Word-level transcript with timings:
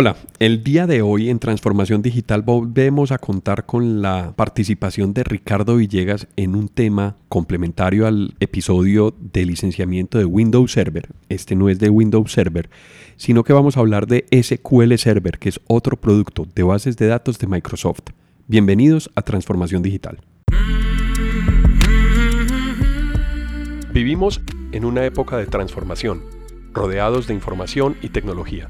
Hola, 0.00 0.14
el 0.38 0.62
día 0.62 0.86
de 0.86 1.02
hoy 1.02 1.28
en 1.28 1.40
Transformación 1.40 2.02
Digital 2.02 2.42
volvemos 2.42 3.10
a 3.10 3.18
contar 3.18 3.66
con 3.66 4.00
la 4.00 4.32
participación 4.36 5.12
de 5.12 5.24
Ricardo 5.24 5.74
Villegas 5.74 6.28
en 6.36 6.54
un 6.54 6.68
tema 6.68 7.16
complementario 7.28 8.06
al 8.06 8.36
episodio 8.38 9.12
de 9.18 9.44
licenciamiento 9.44 10.16
de 10.16 10.24
Windows 10.24 10.70
Server. 10.70 11.08
Este 11.28 11.56
no 11.56 11.68
es 11.68 11.80
de 11.80 11.90
Windows 11.90 12.30
Server, 12.30 12.70
sino 13.16 13.42
que 13.42 13.52
vamos 13.52 13.76
a 13.76 13.80
hablar 13.80 14.06
de 14.06 14.24
SQL 14.30 14.94
Server, 14.98 15.36
que 15.40 15.48
es 15.48 15.58
otro 15.66 15.96
producto 15.96 16.46
de 16.54 16.62
bases 16.62 16.96
de 16.96 17.08
datos 17.08 17.40
de 17.40 17.48
Microsoft. 17.48 18.10
Bienvenidos 18.46 19.10
a 19.16 19.22
Transformación 19.22 19.82
Digital. 19.82 20.20
Vivimos 23.92 24.40
en 24.70 24.84
una 24.84 25.04
época 25.04 25.38
de 25.38 25.46
transformación, 25.46 26.22
rodeados 26.72 27.26
de 27.26 27.34
información 27.34 27.96
y 28.00 28.10
tecnología 28.10 28.68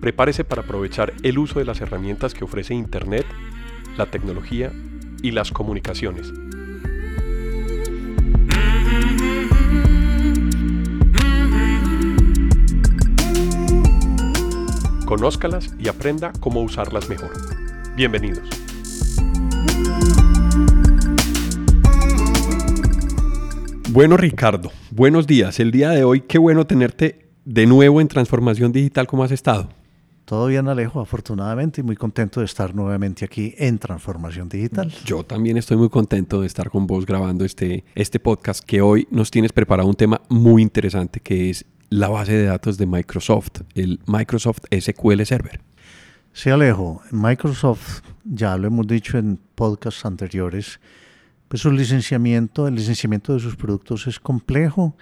Prepárese 0.00 0.44
para 0.44 0.62
aprovechar 0.62 1.12
el 1.22 1.38
uso 1.38 1.58
de 1.58 1.64
las 1.64 1.80
herramientas 1.80 2.32
que 2.32 2.44
ofrece 2.44 2.72
Internet, 2.72 3.26
la 3.96 4.06
tecnología 4.06 4.72
y 5.22 5.32
las 5.32 5.50
comunicaciones. 5.50 6.32
Conózcalas 15.04 15.74
y 15.80 15.88
aprenda 15.88 16.32
cómo 16.38 16.62
usarlas 16.62 17.08
mejor. 17.08 17.32
Bienvenidos. 17.96 18.48
Bueno 23.90 24.16
Ricardo, 24.16 24.70
buenos 24.90 25.26
días. 25.26 25.58
El 25.58 25.72
día 25.72 25.90
de 25.90 26.04
hoy, 26.04 26.20
qué 26.20 26.38
bueno 26.38 26.66
tenerte 26.66 27.30
de 27.44 27.66
nuevo 27.66 28.00
en 28.00 28.06
Transformación 28.06 28.70
Digital. 28.70 29.06
¿Cómo 29.08 29.24
has 29.24 29.32
estado? 29.32 29.77
Todo 30.28 30.48
bien, 30.48 30.68
Alejo, 30.68 31.00
afortunadamente, 31.00 31.80
y 31.80 31.84
muy 31.84 31.96
contento 31.96 32.40
de 32.40 32.44
estar 32.44 32.74
nuevamente 32.74 33.24
aquí 33.24 33.54
en 33.56 33.78
Transformación 33.78 34.50
Digital. 34.50 34.92
Yo 35.06 35.24
también 35.24 35.56
estoy 35.56 35.78
muy 35.78 35.88
contento 35.88 36.42
de 36.42 36.46
estar 36.46 36.68
con 36.68 36.86
vos 36.86 37.06
grabando 37.06 37.46
este, 37.46 37.82
este 37.94 38.20
podcast 38.20 38.62
que 38.62 38.82
hoy 38.82 39.08
nos 39.10 39.30
tienes 39.30 39.54
preparado 39.54 39.88
un 39.88 39.94
tema 39.94 40.20
muy 40.28 40.60
interesante 40.60 41.20
que 41.20 41.48
es 41.48 41.64
la 41.88 42.10
base 42.10 42.32
de 42.32 42.44
datos 42.44 42.76
de 42.76 42.84
Microsoft, 42.84 43.62
el 43.74 44.00
Microsoft 44.06 44.64
SQL 44.70 45.22
Server. 45.24 45.62
Sí, 46.34 46.50
Alejo, 46.50 47.00
Microsoft, 47.10 48.02
ya 48.22 48.58
lo 48.58 48.66
hemos 48.66 48.86
dicho 48.86 49.16
en 49.16 49.40
podcasts 49.54 50.04
anteriores, 50.04 50.78
pues 51.48 51.62
su 51.62 51.72
licenciamiento, 51.72 52.68
el 52.68 52.74
licenciamiento 52.74 53.32
de 53.32 53.40
sus 53.40 53.56
productos 53.56 54.06
es 54.06 54.20
complejo 54.20 54.94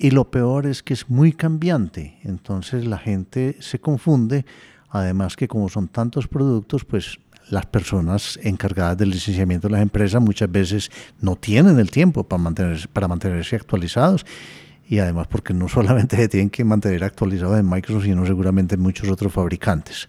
y 0.00 0.12
lo 0.12 0.30
peor 0.30 0.66
es 0.66 0.82
que 0.82 0.94
es 0.94 1.10
muy 1.10 1.32
cambiante, 1.32 2.18
entonces 2.24 2.86
la 2.86 2.96
gente 2.96 3.56
se 3.60 3.78
confunde, 3.78 4.46
además 4.88 5.36
que 5.36 5.46
como 5.46 5.68
son 5.68 5.88
tantos 5.88 6.26
productos, 6.26 6.86
pues 6.86 7.20
las 7.50 7.66
personas 7.66 8.38
encargadas 8.42 8.96
del 8.96 9.10
licenciamiento 9.10 9.68
de 9.68 9.72
las 9.72 9.82
empresas 9.82 10.22
muchas 10.22 10.50
veces 10.50 10.90
no 11.20 11.36
tienen 11.36 11.78
el 11.78 11.90
tiempo 11.90 12.24
para 12.24 12.42
mantenerse, 12.42 12.88
para 12.88 13.08
mantenerse 13.08 13.56
actualizados. 13.56 14.24
Y 14.88 14.98
además 15.00 15.26
porque 15.28 15.52
no 15.52 15.68
solamente 15.68 16.16
se 16.16 16.28
tienen 16.28 16.48
que 16.48 16.64
mantener 16.64 17.04
actualizados 17.04 17.58
en 17.58 17.68
Microsoft, 17.68 18.04
sino 18.04 18.24
seguramente 18.24 18.76
en 18.76 18.80
muchos 18.80 19.08
otros 19.10 19.32
fabricantes. 19.32 20.08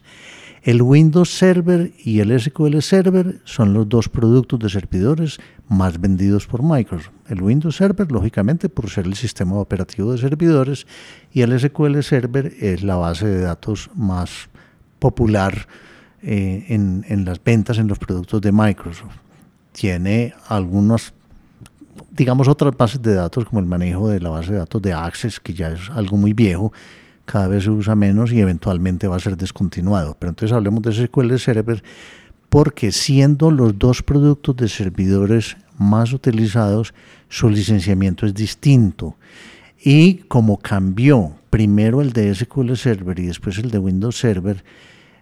El 0.62 0.84
Windows 0.84 1.30
Server 1.36 1.92
y 2.04 2.20
el 2.20 2.40
SQL 2.40 2.82
Server 2.82 3.42
son 3.46 3.74
los 3.74 3.90
dos 3.90 4.10
productos 4.10 4.60
de 4.60 4.70
servidores 4.70 5.40
más 5.68 6.00
vendidos 6.00 6.46
por 6.46 6.62
Microsoft. 6.62 7.14
El 7.30 7.42
Windows 7.42 7.78
Server, 7.78 8.12
lógicamente, 8.12 8.70
por 8.70 8.88
ser 8.90 9.08
el 9.08 9.16
sistema 9.16 9.56
operativo 9.56 10.12
de 10.12 10.20
servidores, 10.20 10.86
y 11.34 11.42
el 11.42 11.60
SQL 11.60 12.02
Server 12.02 12.54
es 12.60 12.84
la 12.84 12.96
base 12.96 13.26
de 13.26 13.42
datos 13.42 13.90
más 13.96 14.50
popular 15.00 15.68
eh, 16.22 16.66
en, 16.68 17.06
en 17.08 17.26
las 17.26 17.44
ventas 17.44 17.80
en 17.80 17.88
los 17.88 17.98
productos 17.98 18.40
de 18.42 18.52
Microsoft. 18.52 19.16
Tiene 19.72 20.36
algunas 20.48 21.14
digamos, 22.12 22.48
otras 22.48 22.76
bases 22.76 23.02
de 23.02 23.16
datos, 23.16 23.46
como 23.46 23.60
el 23.60 23.66
manejo 23.66 24.10
de 24.10 24.20
la 24.20 24.30
base 24.30 24.52
de 24.52 24.60
datos 24.60 24.82
de 24.82 24.94
Access, 24.94 25.40
que 25.40 25.54
ya 25.54 25.72
es 25.72 25.90
algo 25.90 26.18
muy 26.18 26.34
viejo, 26.34 26.72
cada 27.32 27.48
vez 27.48 27.64
se 27.64 27.70
usa 27.70 27.96
menos 27.96 28.34
y 28.34 28.42
eventualmente 28.42 29.08
va 29.08 29.16
a 29.16 29.20
ser 29.20 29.38
descontinuado. 29.38 30.18
Pero 30.20 30.32
entonces 30.32 30.54
hablemos 30.54 30.82
de 30.84 30.92
SQL 30.92 31.38
Server 31.38 31.82
porque 32.50 32.92
siendo 32.92 33.50
los 33.52 33.80
dos 33.80 34.04
productos 34.04 34.58
de 34.58 34.68
servidores 34.68 35.56
más 35.78 36.12
utilizados, 36.12 36.94
su 37.30 37.50
licenciamiento 37.50 38.26
es 38.26 38.34
distinto. 38.34 39.16
Y 39.82 40.16
como 40.28 40.58
cambió 40.58 41.32
primero 41.50 42.02
el 42.02 42.12
de 42.12 42.36
SQL 42.36 42.76
Server 42.76 43.18
y 43.20 43.28
después 43.28 43.58
el 43.58 43.72
de 43.72 43.80
Windows 43.80 44.18
Server, 44.18 44.64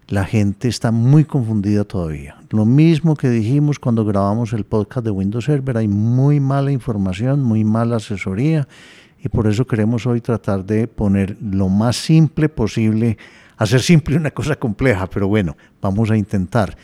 la 0.07 0.25
gente 0.25 0.67
está 0.67 0.91
muy 0.91 1.25
confundida 1.25 1.83
todavía. 1.83 2.37
Lo 2.49 2.65
mismo 2.65 3.15
que 3.15 3.29
dijimos 3.29 3.77
cuando 3.77 4.03
grabamos 4.03 4.53
el 4.53 4.63
podcast 4.63 5.05
de 5.05 5.11
Windows 5.11 5.45
Server, 5.45 5.77
hay 5.77 5.87
muy 5.87 6.39
mala 6.39 6.71
información, 6.71 7.43
muy 7.43 7.63
mala 7.63 7.97
asesoría 7.97 8.67
y 9.23 9.29
por 9.29 9.47
eso 9.47 9.67
queremos 9.67 10.05
hoy 10.05 10.21
tratar 10.21 10.65
de 10.65 10.87
poner 10.87 11.37
lo 11.41 11.67
más 11.69 11.97
simple 11.97 12.47
posible, 12.49 13.17
hacer 13.57 13.81
simple 13.81 14.15
una 14.15 14.31
cosa 14.31 14.55
compleja, 14.55 15.09
pero 15.09 15.27
bueno, 15.27 15.57
vamos 15.81 16.09
a 16.09 16.17
intentar. 16.17 16.77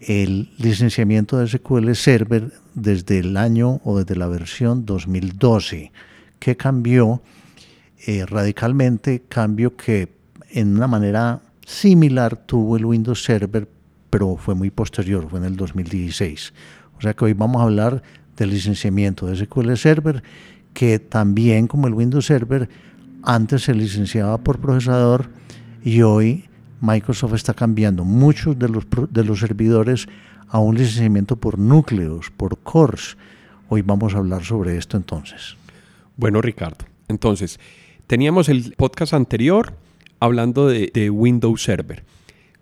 El 0.00 0.50
licenciamiento 0.58 1.38
de 1.38 1.48
SQL 1.48 1.92
Server 1.94 2.52
desde 2.74 3.20
el 3.20 3.36
año 3.36 3.80
o 3.84 3.98
desde 3.98 4.16
la 4.16 4.26
versión 4.26 4.84
2012, 4.84 5.92
que 6.38 6.56
cambió 6.56 7.22
eh, 8.06 8.26
radicalmente, 8.26 9.22
cambio 9.28 9.76
que 9.76 10.12
en 10.50 10.76
una 10.76 10.86
manera 10.86 11.40
similar 11.64 12.36
tuvo 12.36 12.76
el 12.76 12.84
Windows 12.84 13.24
Server, 13.24 13.68
pero 14.10 14.36
fue 14.36 14.54
muy 14.54 14.70
posterior, 14.70 15.28
fue 15.28 15.38
en 15.38 15.46
el 15.46 15.56
2016. 15.56 16.52
O 16.98 17.00
sea 17.00 17.14
que 17.14 17.24
hoy 17.24 17.32
vamos 17.32 17.60
a 17.60 17.64
hablar 17.64 18.02
del 18.36 18.50
licenciamiento 18.50 19.26
de 19.26 19.36
SQL 19.36 19.74
Server 19.76 20.22
que 20.74 20.98
también 20.98 21.66
como 21.68 21.86
el 21.86 21.94
Windows 21.94 22.26
Server 22.26 22.68
antes 23.22 23.62
se 23.62 23.74
licenciaba 23.74 24.38
por 24.38 24.58
procesador 24.58 25.30
y 25.82 26.02
hoy 26.02 26.44
Microsoft 26.80 27.34
está 27.34 27.54
cambiando 27.54 28.04
muchos 28.04 28.58
de 28.58 28.68
los, 28.68 28.84
de 29.10 29.24
los 29.24 29.40
servidores 29.40 30.06
a 30.48 30.58
un 30.58 30.76
licenciamiento 30.76 31.36
por 31.36 31.58
núcleos, 31.58 32.30
por 32.30 32.58
cores. 32.58 33.16
Hoy 33.68 33.80
vamos 33.80 34.14
a 34.14 34.18
hablar 34.18 34.44
sobre 34.44 34.76
esto 34.76 34.96
entonces. 34.96 35.56
Bueno, 36.16 36.42
Ricardo, 36.42 36.84
entonces, 37.08 37.58
teníamos 38.06 38.48
el 38.48 38.74
podcast 38.76 39.14
anterior 39.14 39.74
hablando 40.20 40.68
de, 40.68 40.90
de 40.92 41.08
Windows 41.08 41.62
Server. 41.62 42.04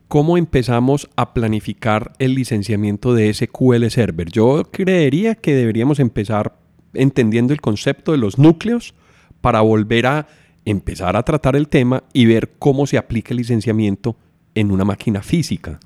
¿Cómo 0.06 0.36
empezamos 0.36 1.08
a 1.16 1.32
planificar 1.32 2.12
el 2.18 2.34
licenciamiento 2.34 3.14
de 3.14 3.32
SQL 3.32 3.88
Server? 3.88 4.30
Yo 4.30 4.64
creería 4.70 5.34
que 5.34 5.54
deberíamos 5.54 5.98
empezar 5.98 6.61
entendiendo 6.94 7.52
el 7.52 7.60
concepto 7.60 8.12
de 8.12 8.18
los 8.18 8.38
núcleos 8.38 8.94
para 9.40 9.60
volver 9.60 10.06
a 10.06 10.26
empezar 10.64 11.16
a 11.16 11.22
tratar 11.22 11.56
el 11.56 11.68
tema 11.68 12.04
y 12.12 12.26
ver 12.26 12.52
cómo 12.58 12.86
se 12.86 12.98
aplica 12.98 13.32
el 13.32 13.38
licenciamiento 13.38 14.16
en 14.54 14.70
una 14.70 14.84
máquina 14.84 15.22
física. 15.22 15.80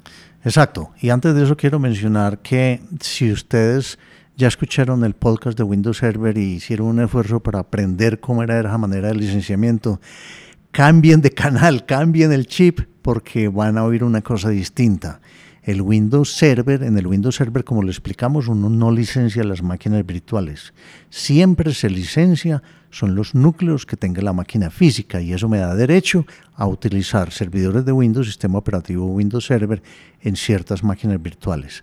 Exacto. 0.44 0.90
Y 1.00 1.10
antes 1.10 1.34
de 1.34 1.44
eso 1.44 1.56
quiero 1.56 1.78
mencionar 1.78 2.38
que 2.38 2.80
si 3.00 3.32
ustedes 3.32 3.98
ya 4.36 4.48
escucharon 4.48 5.02
el 5.04 5.14
podcast 5.14 5.56
de 5.56 5.64
Windows 5.64 5.98
Server 5.98 6.36
y 6.36 6.54
hicieron 6.54 6.88
un 6.88 7.00
esfuerzo 7.00 7.40
para 7.40 7.60
aprender 7.60 8.20
cómo 8.20 8.42
era 8.42 8.60
esa 8.60 8.76
manera 8.76 9.08
de 9.08 9.14
licenciamiento, 9.14 10.00
cambien 10.70 11.22
de 11.22 11.30
canal, 11.30 11.86
cambien 11.86 12.32
el 12.32 12.46
chip 12.46 12.80
porque 13.00 13.48
van 13.48 13.78
a 13.78 13.84
oír 13.84 14.04
una 14.04 14.20
cosa 14.20 14.50
distinta 14.50 15.20
el 15.66 15.82
Windows 15.82 16.32
Server, 16.32 16.84
en 16.84 16.96
el 16.96 17.08
Windows 17.08 17.34
Server, 17.34 17.64
como 17.64 17.82
lo 17.82 17.90
explicamos, 17.90 18.46
uno 18.46 18.70
no 18.70 18.92
licencia 18.92 19.42
las 19.42 19.64
máquinas 19.64 20.06
virtuales. 20.06 20.72
Siempre 21.10 21.74
se 21.74 21.90
licencia 21.90 22.62
son 22.90 23.16
los 23.16 23.34
núcleos 23.34 23.84
que 23.84 23.96
tenga 23.96 24.22
la 24.22 24.32
máquina 24.32 24.70
física 24.70 25.20
y 25.20 25.32
eso 25.32 25.48
me 25.48 25.58
da 25.58 25.74
derecho 25.74 26.24
a 26.54 26.68
utilizar 26.68 27.32
servidores 27.32 27.84
de 27.84 27.90
Windows, 27.90 28.28
sistema 28.28 28.58
operativo 28.58 29.06
Windows 29.06 29.44
Server, 29.44 29.82
en 30.22 30.36
ciertas 30.36 30.84
máquinas 30.84 31.20
virtuales. 31.20 31.82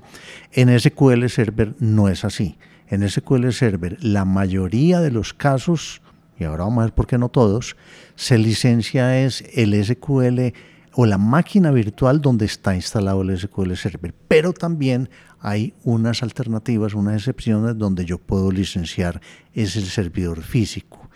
En 0.53 0.79
SQL 0.79 1.27
Server 1.27 1.75
no 1.79 2.07
es 2.07 2.23
así. 2.23 2.57
En 2.87 3.07
SQL 3.07 3.51
Server 3.51 3.97
la 4.01 4.23
mayoría 4.23 5.01
de 5.01 5.11
los 5.11 5.33
casos, 5.33 6.01
y 6.39 6.45
ahora 6.45 6.63
vamos 6.63 6.83
a 6.83 6.85
ver 6.85 6.93
por 6.93 7.05
qué 7.05 7.17
no 7.17 7.27
todos, 7.27 7.75
se 8.15 8.37
licencia 8.37 9.19
es 9.25 9.43
el 9.53 9.73
SQL 9.83 10.53
o 10.95 11.05
la 11.05 11.17
máquina 11.17 11.71
virtual 11.71 12.21
donde 12.21 12.45
está 12.45 12.75
instalado 12.75 13.21
el 13.21 13.37
SQL 13.37 13.73
Server. 13.75 14.13
Pero 14.27 14.53
también 14.53 15.09
hay 15.39 15.73
unas 15.83 16.23
alternativas, 16.23 16.93
unas 16.93 17.15
excepciones 17.15 17.77
donde 17.77 18.05
yo 18.05 18.17
puedo 18.17 18.51
licenciar 18.51 19.19
ese 19.53 19.81
servidor 19.81 20.41
físico. 20.43 21.09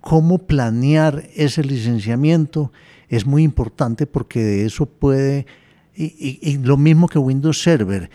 ¿Cómo 0.00 0.38
planear 0.38 1.24
ese 1.34 1.62
licenciamiento? 1.62 2.72
Es 3.08 3.26
muy 3.26 3.42
importante 3.42 4.06
porque 4.06 4.42
de 4.42 4.64
eso 4.64 4.86
puede, 4.86 5.46
y, 5.94 6.58
lo 6.58 6.76
mismo 6.76 7.08
que 7.08 7.18
Windows 7.18 7.60
Server, 7.60 8.08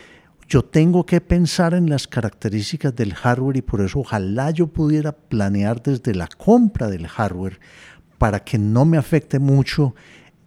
yo 0.47 0.63
tengo 0.63 1.05
que 1.05 1.21
pensar 1.21 1.73
en 1.73 1.89
las 1.89 2.07
características 2.07 2.95
del 2.95 3.13
hardware 3.13 3.57
y 3.57 3.61
por 3.61 3.81
eso 3.81 3.99
ojalá 3.99 4.51
yo 4.51 4.67
pudiera 4.67 5.11
planear 5.11 5.81
desde 5.81 6.15
la 6.15 6.27
compra 6.27 6.87
del 6.87 7.07
hardware 7.07 7.59
para 8.17 8.39
que 8.43 8.57
no 8.57 8.85
me 8.85 8.97
afecte 8.97 9.39
mucho 9.39 9.93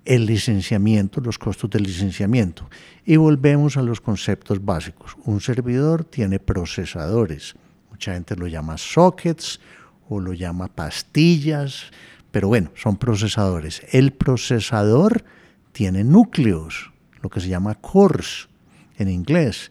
el 0.09 0.25
licenciamiento, 0.25 1.21
los 1.21 1.39
costos 1.39 1.69
del 1.69 1.83
licenciamiento. 1.83 2.71
Y 3.05 3.17
volvemos 3.17 3.77
a 3.77 3.83
los 3.83 4.01
conceptos 4.01 4.65
básicos. 4.65 5.15
Un 5.27 5.43
servidor 5.43 6.03
tiene 6.03 6.39
procesadores. 6.39 7.55
Mucha 7.91 8.15
gente 8.15 8.35
lo 8.35 8.47
llama 8.47 8.79
sockets 8.79 9.61
o 10.09 10.19
lo 10.19 10.33
llama 10.33 10.69
pastillas, 10.69 11.91
pero 12.31 12.49
bueno, 12.49 12.71
son 12.75 12.97
procesadores. 12.97 13.83
El 13.93 14.15
procesador 14.15 15.25
tiene 15.73 16.05
núcleos, 16.05 16.91
lo 17.21 17.29
que 17.29 17.41
se 17.41 17.49
llama 17.49 17.75
cores 17.75 18.49
en 18.97 19.11
inglés. 19.11 19.71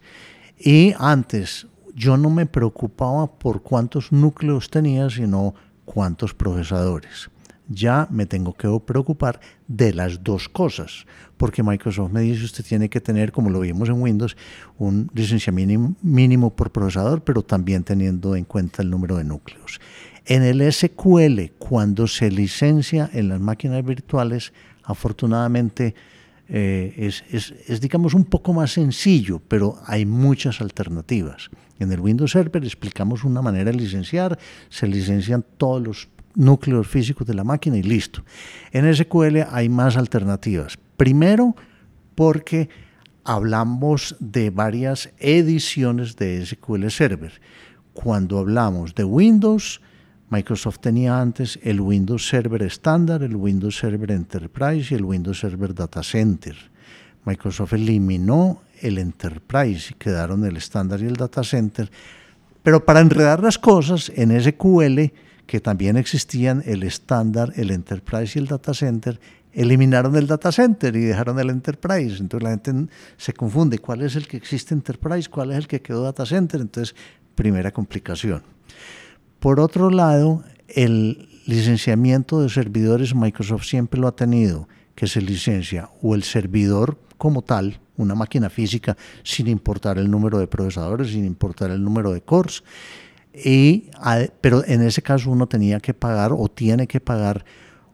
Y 0.60 0.94
antes 1.00 1.66
yo 1.96 2.16
no 2.16 2.30
me 2.30 2.46
preocupaba 2.46 3.40
por 3.40 3.64
cuántos 3.64 4.12
núcleos 4.12 4.70
tenía, 4.70 5.10
sino 5.10 5.56
cuántos 5.84 6.36
procesadores. 6.36 7.32
Ya 7.70 8.08
me 8.10 8.26
tengo 8.26 8.54
que 8.54 8.68
preocupar 8.86 9.40
de 9.68 9.94
las 9.94 10.24
dos 10.24 10.48
cosas, 10.48 11.06
porque 11.36 11.64
Microsoft 11.64 12.12
me 12.12 12.22
dice 12.22 12.46
usted 12.46 12.66
tiene 12.66 12.90
que 12.90 13.02
tener, 13.02 13.32
como 13.32 13.50
lo 13.50 13.60
vimos 13.60 13.90
en 13.90 14.02
Windows, 14.02 14.38
un 14.78 15.10
licenciamiento 15.14 15.96
mínimo 16.02 16.56
por 16.56 16.72
procesador, 16.72 17.24
pero 17.24 17.42
también 17.42 17.84
teniendo 17.84 18.36
en 18.36 18.46
cuenta 18.46 18.82
el 18.82 18.90
número 18.90 19.18
de 19.18 19.26
núcleos. 19.26 19.82
En 20.26 20.44
el 20.44 20.62
SQL, 20.72 21.54
cuando 21.58 22.08
se 22.08 22.30
licencia 22.30 23.10
en 23.14 23.30
las 23.30 23.40
máquinas 23.40 23.84
virtuales, 23.86 24.54
afortunadamente 24.84 25.96
eh, 26.50 26.94
es, 26.98 27.24
es, 27.68 27.82
digamos, 27.82 28.14
un 28.14 28.24
poco 28.24 28.54
más 28.54 28.72
sencillo, 28.72 29.42
pero 29.48 29.78
hay 29.86 30.06
muchas 30.06 30.62
alternativas. 30.62 31.50
En 31.80 31.92
el 31.92 32.00
Windows 32.00 32.32
Server 32.32 32.64
explicamos 32.64 33.24
una 33.24 33.42
manera 33.42 33.72
de 33.72 33.78
licenciar, 33.78 34.40
se 34.70 34.88
licencian 34.88 35.46
todos 35.58 35.82
los 35.82 36.10
núcleos 36.38 36.88
físicos 36.88 37.28
de 37.28 37.34
la 37.34 37.44
máquina 37.44 37.78
y 37.78 37.84
listo. 37.84 38.24
En 38.72 38.94
SQL 38.94 39.40
hay 39.52 39.68
más 39.68 39.98
alternativas. 39.98 40.78
Primero, 40.96 41.56
porque 42.16 42.70
hablamos 43.26 44.16
de 44.20 44.52
varias 44.52 45.10
ediciones 45.18 46.16
de 46.16 46.46
SQL 46.46 46.88
Server. 46.90 47.34
Cuando 47.94 48.38
hablamos 48.38 48.96
de 48.96 49.04
Windows, 49.04 49.82
Microsoft 50.30 50.80
tenía 50.80 51.20
antes 51.20 51.60
el 51.64 51.82
Windows 51.82 52.28
Server 52.28 52.62
estándar, 52.62 53.24
el 53.24 53.36
Windows 53.36 53.78
Server 53.78 54.12
Enterprise 54.12 54.94
y 54.94 54.98
el 54.98 55.04
Windows 55.04 55.40
Server 55.40 55.74
Data 55.74 56.04
Center. 56.04 56.56
Microsoft 57.26 57.74
eliminó 57.74 58.62
el 58.82 59.00
Enterprise 59.00 59.92
y 59.92 59.94
quedaron 59.96 60.46
el 60.46 60.56
estándar 60.58 61.02
y 61.02 61.06
el 61.06 61.16
Data 61.16 61.44
Center. 61.44 61.90
Pero 62.62 62.86
para 62.86 63.00
enredar 63.00 63.42
las 63.42 63.58
cosas, 63.58 64.12
en 64.16 64.40
SQL, 64.40 65.12
que 65.48 65.60
también 65.62 65.98
existían 65.98 66.62
el 66.66 66.84
estándar, 66.84 67.54
el 67.56 67.72
Enterprise 67.72 68.38
y 68.38 68.42
el 68.42 68.48
Data 68.48 68.74
Center, 68.74 69.20
eliminaron 69.54 70.16
el 70.16 70.28
Data 70.28 70.52
Center 70.52 70.96
y 70.96 71.06
dejaron 71.06 71.40
el 71.40 71.50
Enterprise. 71.50 72.18
Entonces 72.20 72.44
la 72.44 72.50
gente 72.52 72.94
se 73.18 73.34
confunde 73.34 73.80
cuál 73.80 74.04
es 74.04 74.16
el 74.16 74.28
que 74.28 74.38
existe 74.38 74.76
Enterprise, 74.76 75.30
cuál 75.30 75.52
es 75.52 75.58
el 75.58 75.68
que 75.68 75.82
quedó 75.82 76.04
Data 76.04 76.26
Center. 76.26 76.62
Entonces, 76.62 76.96
primera 77.34 77.72
complicación. 77.72 78.44
Por 79.40 79.60
otro 79.60 79.90
lado, 79.90 80.44
el 80.68 81.30
licenciamiento 81.46 82.42
de 82.42 82.50
servidores 82.50 83.16
Microsoft 83.16 83.64
siempre 83.64 84.00
lo 84.00 84.08
ha 84.08 84.16
tenido, 84.16 84.68
que 84.96 85.08
se 85.08 85.22
licencia 85.22 85.90
o 86.02 86.14
el 86.14 86.24
servidor 86.24 87.00
como 87.18 87.42
tal, 87.42 87.80
una 87.96 88.16
máquina 88.16 88.50
física, 88.50 88.98
sin 89.24 89.48
importar 89.48 89.98
el 89.98 90.12
número 90.12 90.40
de 90.40 90.48
procesadores, 90.48 91.12
sin 91.12 91.26
importar 91.26 91.72
el 91.72 91.84
número 91.84 92.12
de 92.12 92.22
cores, 92.22 92.64
y, 93.44 93.90
pero 94.42 94.64
en 94.66 94.82
ese 94.82 95.02
caso 95.02 95.32
uno 95.32 95.48
tenía 95.48 95.80
que 95.80 95.94
pagar 95.94 96.32
o 96.34 96.48
tiene 96.50 96.88
que 96.88 97.00
pagar 97.00 97.46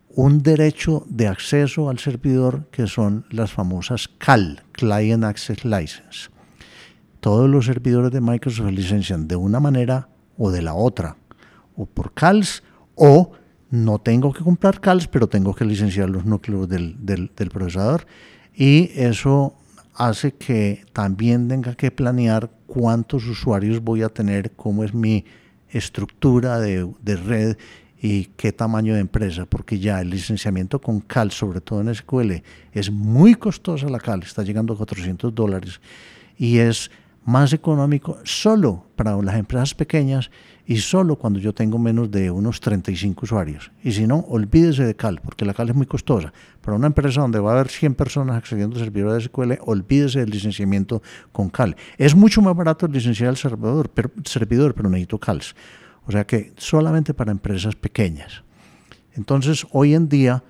un 0.10 0.44
derecho 0.44 1.06
de 1.08 1.28
acceso 1.28 1.90
al 1.90 2.00
servidor 2.00 2.68
que 2.72 2.88
son 2.88 3.26
las 3.30 3.52
famosas 3.52 4.08
CAL, 4.08 4.64
Client 4.72 5.24
Access 5.24 5.66
License. 5.66 6.30
Todos 7.20 7.50
los 7.50 7.66
servidores 7.66 8.12
de 8.12 8.22
Microsoft 8.22 8.72
licencian 8.72 9.28
de 9.28 9.36
una 9.36 9.60
manera 9.60 10.10
o 10.38 10.52
de 10.52 10.62
la 10.62 10.74
otra 10.74 11.18
o 11.76 11.86
por 11.86 12.14
CALS, 12.14 12.64
o 12.96 13.32
no 13.72 14.00
tengo 14.00 14.32
que 14.34 14.44
comprar 14.44 14.80
CALS, 14.80 15.08
pero 15.08 15.28
tengo 15.28 15.56
que 15.56 15.66
licenciar 15.66 16.10
los 16.10 16.26
núcleos 16.26 16.70
del, 16.70 16.96
del, 17.04 17.30
procesador. 17.50 18.06
Y 18.54 18.92
eso 18.94 19.56
hace 19.96 20.34
que 20.34 20.86
también 20.94 21.48
tenga 21.48 21.76
que 21.76 21.92
planear 21.92 22.50
cuántos 22.68 23.26
usuarios 23.28 23.82
voy 23.82 24.02
a 24.02 24.10
tener, 24.10 24.52
cómo 24.52 24.84
es 24.84 24.94
mi 24.94 25.26
estructura 25.70 26.60
de, 26.60 26.90
de, 27.02 27.16
red 27.16 27.58
y 28.02 28.26
qué 28.36 28.52
tamaño 28.52 28.94
de 28.94 29.02
empresa, 29.02 29.46
porque 29.46 29.80
ya 29.80 30.02
el 30.02 30.10
licenciamiento 30.10 30.80
con 30.80 31.00
CAL, 31.00 31.32
sobre 31.32 31.62
todo 31.62 31.82
en 31.82 31.94
SQL, 31.94 32.44
es 32.72 32.92
muy 32.92 33.36
costosa 33.36 33.90
la 33.90 34.00
CAL, 34.00 34.24
está 34.24 34.44
llegando 34.44 34.74
a 34.74 34.78
400 34.78 35.34
dólares 35.34 35.80
y 36.38 36.58
es 36.58 36.92
más 37.26 37.54
económico 37.54 38.18
solo 38.24 38.86
para 38.96 39.16
las 39.22 39.36
empresas 39.36 39.74
pequeñas 39.74 40.30
y 40.66 40.78
solo 40.78 41.18
cuando 41.18 41.40
yo 41.40 41.54
tengo 41.54 41.78
menos 41.78 42.10
de 42.10 42.32
unos 42.32 42.62
35 42.62 43.26
usuarios. 43.26 43.72
Y 43.84 43.92
si 43.92 44.08
no, 44.08 44.20
olvídese 44.20 44.86
de 44.86 44.96
CAL, 44.96 45.20
porque 45.24 45.46
la 45.46 45.54
CAL 45.54 45.70
es 45.70 45.76
muy 45.76 45.86
costosa. 45.86 46.32
Para 46.62 46.78
una 46.78 46.88
empresa 46.88 47.22
donde 47.22 47.40
va 47.40 47.52
a 47.52 47.54
haber 47.56 47.68
100 47.68 47.96
personas 47.96 48.38
accediendo 48.38 48.78
a 48.78 48.80
servidores 48.80 49.24
de 49.24 49.30
SQL, 49.30 49.54
olvídese 49.66 50.20
del 50.20 50.30
licenciamiento 50.30 51.02
con 51.32 51.50
CAL. 51.50 51.76
Es 51.98 52.16
mucho 52.16 52.42
más 52.42 52.56
barato 52.56 52.88
licenciar 52.88 53.30
el 53.30 53.38
servidor, 53.38 53.90
pero, 53.90 54.12
servidor, 54.24 54.74
pero 54.74 54.90
necesito 54.90 55.20
CALs. 55.20 55.56
O 56.06 56.12
sea 56.12 56.26
que 56.26 56.54
solamente 56.58 57.14
para 57.14 57.32
empresas 57.32 57.76
pequeñas. 57.76 58.44
Entonces, 59.16 59.68
hoy 59.72 59.94
en 59.94 60.08
día, 60.08 60.44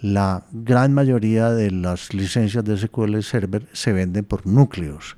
la 0.00 0.46
gran 0.52 0.92
mayoría 0.94 1.50
de 1.50 1.70
las 1.70 2.12
licencias 2.12 2.64
de 2.64 2.76
SQL 2.76 3.20
Server 3.20 3.66
se 3.72 3.92
venden 3.92 4.24
por 4.24 4.46
núcleos. 4.46 5.16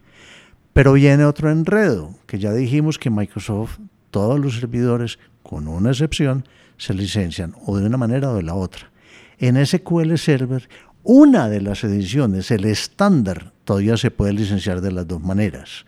Pero 0.72 0.94
viene 0.94 1.24
otro 1.24 1.50
enredo, 1.50 2.14
que 2.26 2.38
ya 2.38 2.52
dijimos 2.52 2.98
que 2.98 3.10
Microsoft 3.10 3.78
todos 4.12 4.38
los 4.38 4.60
servidores, 4.60 5.18
con 5.42 5.66
una 5.66 5.90
excepción, 5.90 6.46
se 6.76 6.94
licencian 6.94 7.56
o 7.66 7.78
de 7.78 7.86
una 7.86 7.96
manera 7.96 8.30
o 8.30 8.36
de 8.36 8.44
la 8.44 8.54
otra. 8.54 8.92
En 9.38 9.56
SQL 9.66 10.16
Server, 10.16 10.68
una 11.02 11.48
de 11.48 11.60
las 11.60 11.82
ediciones, 11.82 12.52
el 12.52 12.64
estándar, 12.66 13.52
todavía 13.64 13.96
se 13.96 14.12
puede 14.12 14.34
licenciar 14.34 14.80
de 14.80 14.92
las 14.92 15.08
dos 15.08 15.20
maneras. 15.20 15.84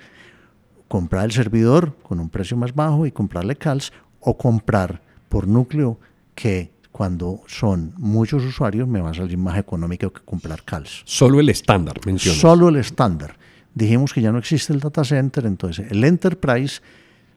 Comprar 0.89 1.27
el 1.27 1.33
servidor 1.33 1.97
con 2.03 2.19
un 2.19 2.31
precio 2.31 2.57
más 2.57 2.75
bajo 2.75 3.07
y 3.07 3.13
comprarle 3.13 3.57
CALS 3.57 3.93
o 4.21 4.37
comprar 4.37 5.03
por 5.29 5.47
núcleo 5.47 6.01
que 6.35 6.73
cuando 6.91 7.43
son 7.47 7.93
muchos 7.99 8.43
usuarios 8.43 8.89
me 8.89 9.01
va 9.01 9.11
a 9.11 9.15
salir 9.15 9.37
más 9.37 9.59
económico 9.59 10.13
que 10.13 10.23
comprar 10.23 10.63
CALS. 10.63 11.03
Solo 11.05 11.41
el 11.41 11.51
estándar, 11.51 12.01
mencionas. 12.07 12.41
Solo 12.41 12.69
el 12.71 12.77
estándar. 12.77 13.37
Dijimos 13.75 14.15
que 14.15 14.23
ya 14.23 14.33
no 14.33 14.39
existe 14.39 14.73
el 14.73 14.81
data 14.81 15.05
center, 15.05 15.45
entonces 15.45 15.91
el 15.91 16.03
enterprise 16.05 16.81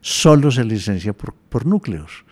solo 0.00 0.50
se 0.50 0.64
licencia 0.64 1.12
por, 1.12 1.66
núcleos, 1.66 2.24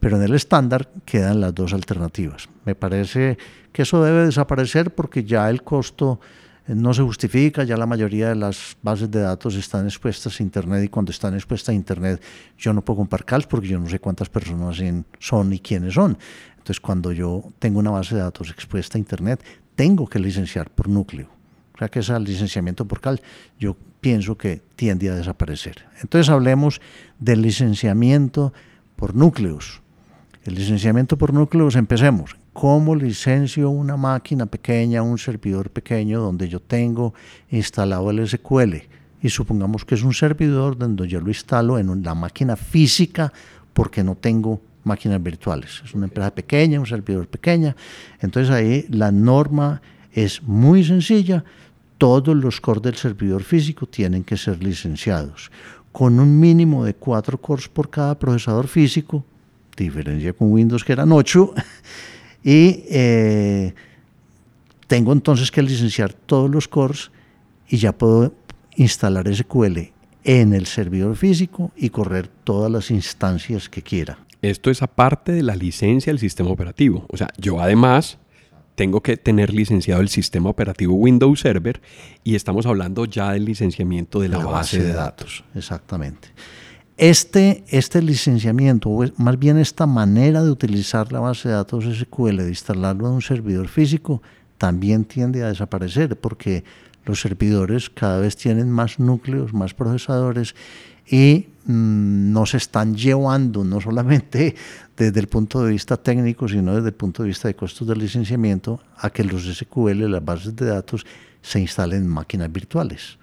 pero 0.00 0.16
en 0.16 0.22
el 0.22 0.34
estándar 0.34 0.90
quedan 1.04 1.40
las 1.40 1.54
dos 1.54 1.72
alternativas. 1.72 2.48
Me 2.64 2.74
parece 2.74 3.38
que 3.72 3.82
eso 3.82 4.02
debe 4.02 4.26
desaparecer 4.26 4.94
porque 4.94 5.24
ya 5.24 5.48
el 5.48 5.62
costo 5.62 6.20
eh, 6.66 6.74
no 6.74 6.92
se 6.94 7.02
justifica, 7.02 7.64
ya 7.64 7.76
la 7.76 7.86
mayoría 7.86 8.28
de 8.28 8.34
las 8.34 8.76
bases 8.82 9.10
de 9.10 9.20
datos 9.20 9.54
están 9.54 9.86
expuestas 9.86 10.38
a 10.38 10.42
Internet 10.42 10.84
y 10.84 10.88
cuando 10.88 11.10
están 11.10 11.34
expuestas 11.34 11.70
a 11.70 11.74
Internet 11.74 12.22
yo 12.58 12.72
no 12.72 12.84
puedo 12.84 12.98
comprar 12.98 13.24
CALS 13.24 13.46
porque 13.46 13.68
yo 13.68 13.78
no 13.78 13.88
sé 13.88 13.98
cuántas 13.98 14.28
personas 14.28 14.80
son 15.18 15.52
y 15.52 15.58
quiénes 15.58 15.94
son. 15.94 16.18
Entonces 16.58 16.80
cuando 16.80 17.12
yo 17.12 17.42
tengo 17.58 17.78
una 17.78 17.90
base 17.90 18.14
de 18.14 18.22
datos 18.22 18.50
expuesta 18.50 18.96
a 18.96 19.00
Internet, 19.00 19.42
tengo 19.74 20.06
que 20.06 20.18
licenciar 20.18 20.70
por 20.70 20.88
núcleo. 20.88 21.28
O 21.74 21.78
sea 21.78 21.88
que 21.88 21.98
ese 21.98 22.18
licenciamiento 22.20 22.84
por 22.84 23.00
CAL 23.00 23.20
yo 23.58 23.76
pienso 24.04 24.36
que 24.36 24.60
tiende 24.76 25.08
a 25.08 25.14
desaparecer. 25.14 25.86
Entonces 26.02 26.28
hablemos 26.28 26.82
del 27.18 27.40
licenciamiento 27.40 28.52
por 28.96 29.14
núcleos. 29.14 29.80
El 30.44 30.56
licenciamiento 30.56 31.16
por 31.16 31.32
núcleos, 31.32 31.74
empecemos. 31.74 32.36
¿Cómo 32.52 32.94
licencio 32.94 33.70
una 33.70 33.96
máquina 33.96 34.44
pequeña, 34.44 35.00
un 35.00 35.16
servidor 35.16 35.70
pequeño 35.70 36.20
donde 36.20 36.50
yo 36.50 36.60
tengo 36.60 37.14
instalado 37.48 38.10
el 38.10 38.28
SQL? 38.28 38.74
Y 39.22 39.30
supongamos 39.30 39.86
que 39.86 39.94
es 39.94 40.02
un 40.02 40.12
servidor 40.12 40.76
donde 40.76 41.08
yo 41.08 41.18
lo 41.18 41.28
instalo 41.28 41.78
en 41.78 42.02
la 42.02 42.14
máquina 42.14 42.56
física 42.56 43.32
porque 43.72 44.04
no 44.04 44.16
tengo 44.16 44.60
máquinas 44.82 45.22
virtuales. 45.22 45.80
Es 45.82 45.94
una 45.94 46.04
empresa 46.08 46.34
pequeña, 46.34 46.78
un 46.78 46.86
servidor 46.86 47.26
pequeña. 47.26 47.74
Entonces 48.20 48.50
ahí 48.54 48.84
la 48.90 49.10
norma 49.10 49.80
es 50.12 50.42
muy 50.42 50.84
sencilla. 50.84 51.42
Todos 51.98 52.36
los 52.36 52.60
cores 52.60 52.82
del 52.82 52.96
servidor 52.96 53.42
físico 53.42 53.86
tienen 53.86 54.24
que 54.24 54.36
ser 54.36 54.62
licenciados, 54.62 55.50
con 55.92 56.18
un 56.18 56.38
mínimo 56.40 56.84
de 56.84 56.94
cuatro 56.94 57.40
cores 57.40 57.68
por 57.68 57.88
cada 57.90 58.18
procesador 58.18 58.66
físico, 58.66 59.24
diferencia 59.76 60.32
con 60.32 60.52
Windows 60.52 60.84
que 60.84 60.92
eran 60.92 61.12
ocho, 61.12 61.54
y 62.44 62.84
eh, 62.88 63.74
tengo 64.86 65.12
entonces 65.12 65.50
que 65.50 65.62
licenciar 65.62 66.12
todos 66.12 66.50
los 66.50 66.68
cores 66.68 67.10
y 67.68 67.78
ya 67.78 67.92
puedo 67.92 68.34
instalar 68.76 69.32
SQL 69.34 69.78
en 70.24 70.54
el 70.54 70.66
servidor 70.66 71.16
físico 71.16 71.70
y 71.76 71.90
correr 71.90 72.28
todas 72.28 72.70
las 72.70 72.90
instancias 72.90 73.68
que 73.68 73.82
quiera. 73.82 74.18
Esto 74.42 74.70
es 74.70 74.82
aparte 74.82 75.32
de 75.32 75.42
la 75.42 75.56
licencia 75.56 76.12
del 76.12 76.18
sistema 76.18 76.50
operativo. 76.50 77.06
O 77.08 77.16
sea, 77.16 77.28
yo 77.38 77.60
además 77.60 78.18
tengo 78.74 79.00
que 79.02 79.16
tener 79.16 79.52
licenciado 79.52 80.00
el 80.00 80.08
sistema 80.08 80.50
operativo 80.50 80.94
Windows 80.94 81.40
Server 81.40 81.80
y 82.24 82.34
estamos 82.34 82.66
hablando 82.66 83.04
ya 83.04 83.32
del 83.32 83.44
licenciamiento 83.44 84.20
de 84.20 84.28
la, 84.28 84.38
base, 84.38 84.82
de, 84.82 84.92
datos. 84.92 85.44
Exactamente. 85.54 86.28
Este, 86.96 87.64
este 87.68 88.02
licenciamiento, 88.02 88.88
o 88.88 89.04
más 89.16 89.38
bien 89.38 89.58
esta 89.58 89.86
manera 89.86 90.42
de 90.42 90.50
utilizar 90.50 91.12
la 91.12 91.20
base 91.20 91.48
de 91.48 91.54
datos 91.54 91.84
SQL, 91.84 92.36
de 92.36 92.48
instalarlo 92.48 93.08
en 93.08 93.14
un 93.14 93.22
servidor 93.22 93.68
físico, 93.68 94.22
también 94.58 95.04
tiende 95.04 95.42
a 95.42 95.48
desaparecer 95.48 96.16
porque 96.18 96.64
los 97.04 97.20
servidores 97.20 97.90
cada 97.90 98.18
vez 98.18 98.36
tienen 98.36 98.70
más 98.70 98.98
núcleos, 98.98 99.52
más 99.52 99.74
procesadores 99.74 100.54
y 101.06 101.48
nos 101.66 102.54
están 102.54 102.94
llevando 102.94 103.64
no 103.64 103.80
solamente 103.80 104.54
desde 104.96 105.20
el 105.20 105.28
punto 105.28 105.64
de 105.64 105.72
vista 105.72 105.96
técnico, 105.96 106.48
sino 106.48 106.74
desde 106.74 106.88
el 106.88 106.94
punto 106.94 107.22
de 107.22 107.28
vista 107.28 107.48
de 107.48 107.56
costos 107.56 107.88
de 107.88 107.96
licenciamiento, 107.96 108.80
a 108.96 109.10
que 109.10 109.24
los 109.24 109.44
SQL, 109.44 110.10
las 110.10 110.24
bases 110.24 110.54
de 110.54 110.66
datos, 110.66 111.06
se 111.42 111.60
instalen 111.60 112.02
en 112.02 112.08
máquinas 112.08 112.50
virtuales. 112.50 113.18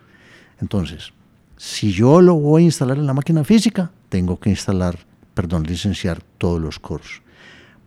Entonces, 0.60 1.14
si 1.58 1.92
yo 1.92 2.22
lo 2.22 2.36
voy 2.36 2.64
a 2.64 2.66
instalar 2.66 2.98
en 2.98 3.06
la 3.06 3.14
máquina 3.14 3.44
física, 3.44 3.92
tengo 4.10 4.40
que 4.40 4.50
instalar, 4.50 4.98
perdón, 5.34 5.64
licenciar 5.64 6.22
todos 6.38 6.60
los 6.60 6.80
cores. 6.80 7.22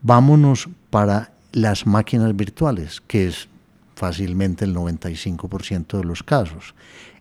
Vámonos 0.02 0.68
para 0.90 1.32
las 1.52 1.86
máquinas 1.86 2.34
virtuales, 2.36 3.00
que 3.00 3.28
es 3.28 3.48
fácilmente 3.94 4.64
el 4.64 4.74
95% 4.74 5.98
de 5.98 6.04
los 6.04 6.22
casos. 6.22 6.74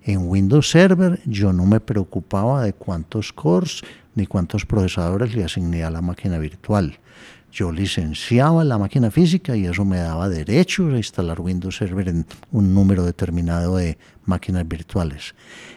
En 0.06 0.28
Windows 0.28 0.70
Server 0.70 1.22
yo 1.26 1.54
no 1.54 1.66
me 1.66 1.80
preocupaba 1.80 2.64
de 2.64 2.74
cuántos 2.74 3.32
cores 3.32 3.82
ni 4.16 4.28
cuántos 4.28 4.66
procesadores 4.66 5.34
le 5.34 5.46
asigné 5.46 5.84
a 5.84 5.90
la 5.90 6.02
máquina 6.02 6.38
virtual. 6.40 7.00
Yo 7.54 7.72
licenciaba 7.72 8.66
la 8.66 8.78
máquina 8.78 9.12
física 9.12 9.56
y 9.56 9.66
eso 9.66 9.86
me 9.86 9.98
daba 9.98 10.28
derecho 10.28 10.88
a 10.88 10.98
instalar 10.98 11.40
Windows 11.40 11.78
Server 11.78 12.10
en 12.10 12.26
un 12.52 12.74
número 12.74 13.06
determinado 13.06 13.78
de 13.78 13.98
máquinas 14.26 14.68
virtuales. 14.68 15.36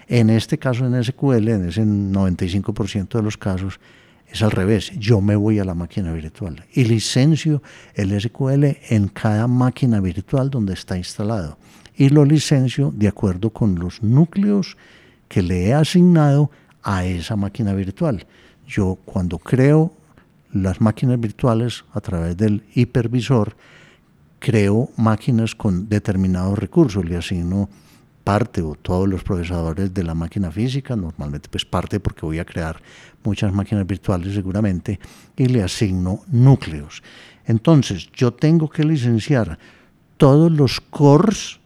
En 0.08 0.30
este 0.30 0.58
caso 0.58 0.86
en 0.86 1.04
SQL, 1.04 1.48
en 1.48 1.68
ese 1.68 1.84
95% 1.84 3.08
de 3.18 3.22
los 3.22 3.36
casos, 3.36 3.78
es 4.26 4.42
al 4.42 4.50
revés, 4.50 4.90
yo 4.98 5.20
me 5.20 5.36
voy 5.36 5.60
a 5.60 5.64
la 5.64 5.74
máquina 5.74 6.12
virtual 6.12 6.64
y 6.72 6.84
licencio 6.84 7.62
el 7.94 8.20
SQL 8.20 8.64
en 8.88 9.06
cada 9.06 9.46
máquina 9.46 10.00
virtual 10.00 10.50
donde 10.50 10.74
está 10.74 10.96
instalado 10.96 11.58
y 11.96 12.10
lo 12.10 12.24
licencio 12.24 12.92
de 12.94 13.08
acuerdo 13.08 13.50
con 13.50 13.76
los 13.76 14.02
núcleos 14.02 14.76
que 15.28 15.42
le 15.42 15.66
he 15.66 15.74
asignado 15.74 16.50
a 16.82 17.04
esa 17.04 17.36
máquina 17.36 17.72
virtual. 17.74 18.26
Yo 18.66 18.98
cuando 19.04 19.38
creo 19.38 19.92
las 20.52 20.80
máquinas 20.80 21.18
virtuales 21.18 21.84
a 21.92 22.00
través 22.00 22.36
del 22.36 22.64
hipervisor, 22.74 23.56
creo 24.38 24.90
máquinas 24.96 25.54
con 25.54 25.88
determinados 25.88 26.58
recursos, 26.58 27.04
le 27.04 27.16
asigno 27.16 27.68
parte 28.22 28.60
o 28.60 28.74
todos 28.74 29.08
los 29.08 29.22
procesadores 29.22 29.94
de 29.94 30.02
la 30.02 30.14
máquina 30.14 30.50
física, 30.50 30.96
normalmente 30.96 31.48
pues 31.48 31.64
parte 31.64 32.00
porque 32.00 32.26
voy 32.26 32.38
a 32.40 32.44
crear 32.44 32.80
muchas 33.22 33.52
máquinas 33.52 33.86
virtuales 33.86 34.34
seguramente, 34.34 34.98
y 35.36 35.46
le 35.46 35.62
asigno 35.62 36.20
núcleos. 36.28 37.02
Entonces 37.44 38.10
yo 38.12 38.32
tengo 38.32 38.68
que 38.68 38.84
licenciar 38.84 39.58
todos 40.16 40.50
los 40.50 40.80
cores 40.80 41.60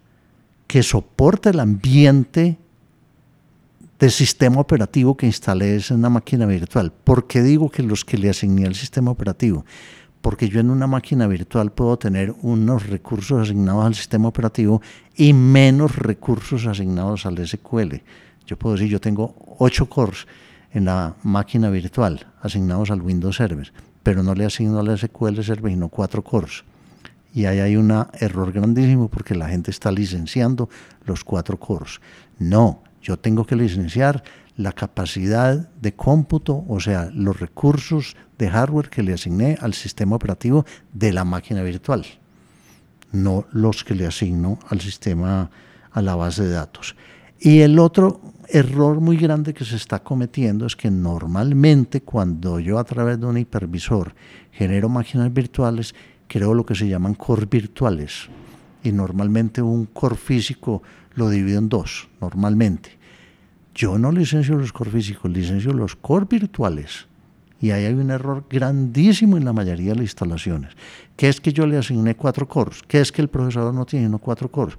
que 0.71 0.85
soporta 0.85 1.51
el 1.51 1.59
ambiente 1.59 2.57
de 3.99 4.09
sistema 4.09 4.61
operativo 4.61 5.17
que 5.17 5.27
instalé 5.27 5.75
en 5.75 5.97
una 5.97 6.11
máquina 6.11 6.47
virtual. 6.47 6.93
¿Por 6.93 7.27
qué 7.27 7.43
digo 7.43 7.71
que 7.71 7.83
los 7.83 8.05
que 8.05 8.17
le 8.17 8.31
asigné 8.31 8.67
al 8.67 8.77
sistema 8.77 9.11
operativo? 9.11 9.65
porque 10.21 10.49
yo 10.49 10.61
en 10.61 10.71
una 10.71 10.87
máquina 10.87 11.27
virtual 11.27 11.73
puedo 11.73 11.99
tener 11.99 12.33
unos 12.43 12.87
recursos 12.87 13.41
asignados 13.41 13.85
al 13.85 13.95
sistema 13.97 14.29
operativo 14.29 14.81
y 15.17 15.33
menos 15.33 15.97
recursos 15.97 16.67
asignados 16.67 17.27
al 17.27 17.45
SQL. 17.45 17.97
Yo 18.47 18.57
puedo 18.57 18.77
decir, 18.77 18.91
yo 18.91 19.01
tengo 19.01 19.35
8 19.59 19.87
cores 19.87 20.29
en 20.73 20.85
la 20.85 21.17
máquina 21.25 21.69
virtual 21.71 22.27
asignados 22.43 22.93
al 22.93 23.03
Windows 23.03 23.37
Server, 23.37 23.73
pero 24.05 24.23
no 24.23 24.35
le 24.35 24.45
asigno 24.45 24.79
al 24.79 24.97
SQL 24.97 25.43
Server 25.43 25.73
sino 25.73 25.89
4 25.89 26.23
cores. 26.23 26.65
Y 27.33 27.45
ahí 27.45 27.61
hay 27.61 27.77
un 27.77 27.91
error 28.19 28.53
grandísimo 28.53 29.09
porque 29.09 29.35
la 29.35 29.49
gente 29.49 29.71
está 29.71 29.93
licenciando 29.93 30.69
los 31.05 31.23
4 31.25 31.59
cores. 31.59 32.01
No, 32.39 32.83
yo 33.01 33.19
tengo 33.19 33.47
que 33.47 33.57
licenciar 33.57 34.23
la 34.57 34.73
capacidad 34.73 35.69
de 35.81 35.95
cómputo, 35.95 36.65
o 36.69 36.81
sea, 36.81 37.11
los 37.15 37.39
recursos 37.39 38.17
de 38.37 38.51
hardware 38.51 38.91
que 38.91 39.03
le 39.03 39.15
asigné 39.15 39.57
al 39.61 39.75
sistema 39.75 40.17
operativo 40.17 40.67
de 40.93 41.13
la 41.13 41.25
máquina 41.25 41.63
virtual, 41.63 42.05
no 43.13 43.47
los 43.53 43.85
que 43.85 43.95
le 43.95 44.07
asigno 44.07 44.59
al 44.69 44.81
sistema, 44.81 45.51
a 45.93 46.03
la 46.03 46.15
base 46.15 46.43
de 46.43 46.51
datos. 46.51 46.95
Y 47.39 47.61
el 47.61 47.79
otro 47.79 48.21
error 48.49 49.01
muy 49.01 49.17
grande 49.17 49.55
que 49.55 49.65
se 49.65 49.77
está 49.77 50.01
cometiendo 50.01 50.67
es 50.67 50.77
que 50.77 50.91
normalmente 50.91 52.03
cuando 52.03 52.61
yo 52.61 52.79
a 52.79 52.85
través 52.85 53.19
de 53.19 53.27
un 53.27 53.39
hipervisor 53.39 54.15
genero 54.53 54.89
máquinas 54.89 55.33
virtuales, 55.33 55.95
creo 56.31 56.55
lo 56.55 56.65
que 56.65 56.77
se 56.77 56.87
llaman 56.87 57.15
core 57.15 57.47
virtuales. 57.51 58.29
Y 58.85 58.93
normalmente 58.93 59.61
un 59.61 59.87
core 59.87 60.15
físico 60.15 60.81
lo 61.17 61.29
divido 61.29 61.59
en 61.59 61.69
dos, 61.69 62.09
normalmente. 62.21 62.97
Yo 63.75 63.99
no 63.99 64.13
licencio 64.13 64.57
los 64.57 64.73
core 64.73 64.93
físicos, 64.93 65.31
licencio 65.31 65.73
los 65.73 65.97
core 65.97 66.27
virtuales. 66.31 67.07
Y 67.61 67.73
ahí 67.73 67.85
hay 67.85 67.95
un 67.95 68.11
error 68.11 68.45
grandísimo 68.49 69.37
en 69.37 69.45
la 69.45 69.53
mayoría 69.53 69.91
de 69.91 69.97
las 69.97 70.05
instalaciones, 70.05 70.71
que 71.17 71.29
es 71.29 71.41
que 71.41 71.53
yo 71.53 71.67
le 71.67 71.77
asigné 71.77 72.15
cuatro 72.15 72.47
cores, 72.47 72.83
que 72.87 73.01
es 73.01 73.11
que 73.11 73.23
el 73.23 73.29
procesador 73.29 73.75
no 73.75 73.85
tiene 73.85 74.17
cuatro 74.19 74.49
cores, 74.51 74.79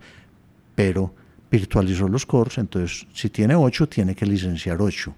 pero 0.73 1.13
virtualizó 1.51 2.07
los 2.07 2.25
cores, 2.25 2.57
entonces 2.57 3.05
si 3.13 3.29
tiene 3.29 3.55
ocho, 3.55 3.87
tiene 3.87 4.15
que 4.15 4.25
licenciar 4.25 4.81
ocho. 4.81 5.13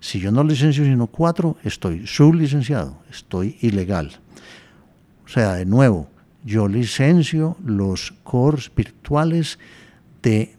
Si 0.00 0.18
yo 0.18 0.32
no 0.32 0.42
licencio 0.42 0.82
sino 0.82 1.06
cuatro, 1.06 1.56
estoy 1.62 2.06
sublicenciado, 2.06 2.98
estoy 3.10 3.58
ilegal. 3.60 4.18
O 5.24 5.28
sea, 5.28 5.54
de 5.54 5.64
nuevo, 5.64 6.08
yo 6.44 6.68
licencio 6.68 7.56
los 7.64 8.12
cores 8.22 8.70
virtuales 8.74 9.58
de 10.22 10.54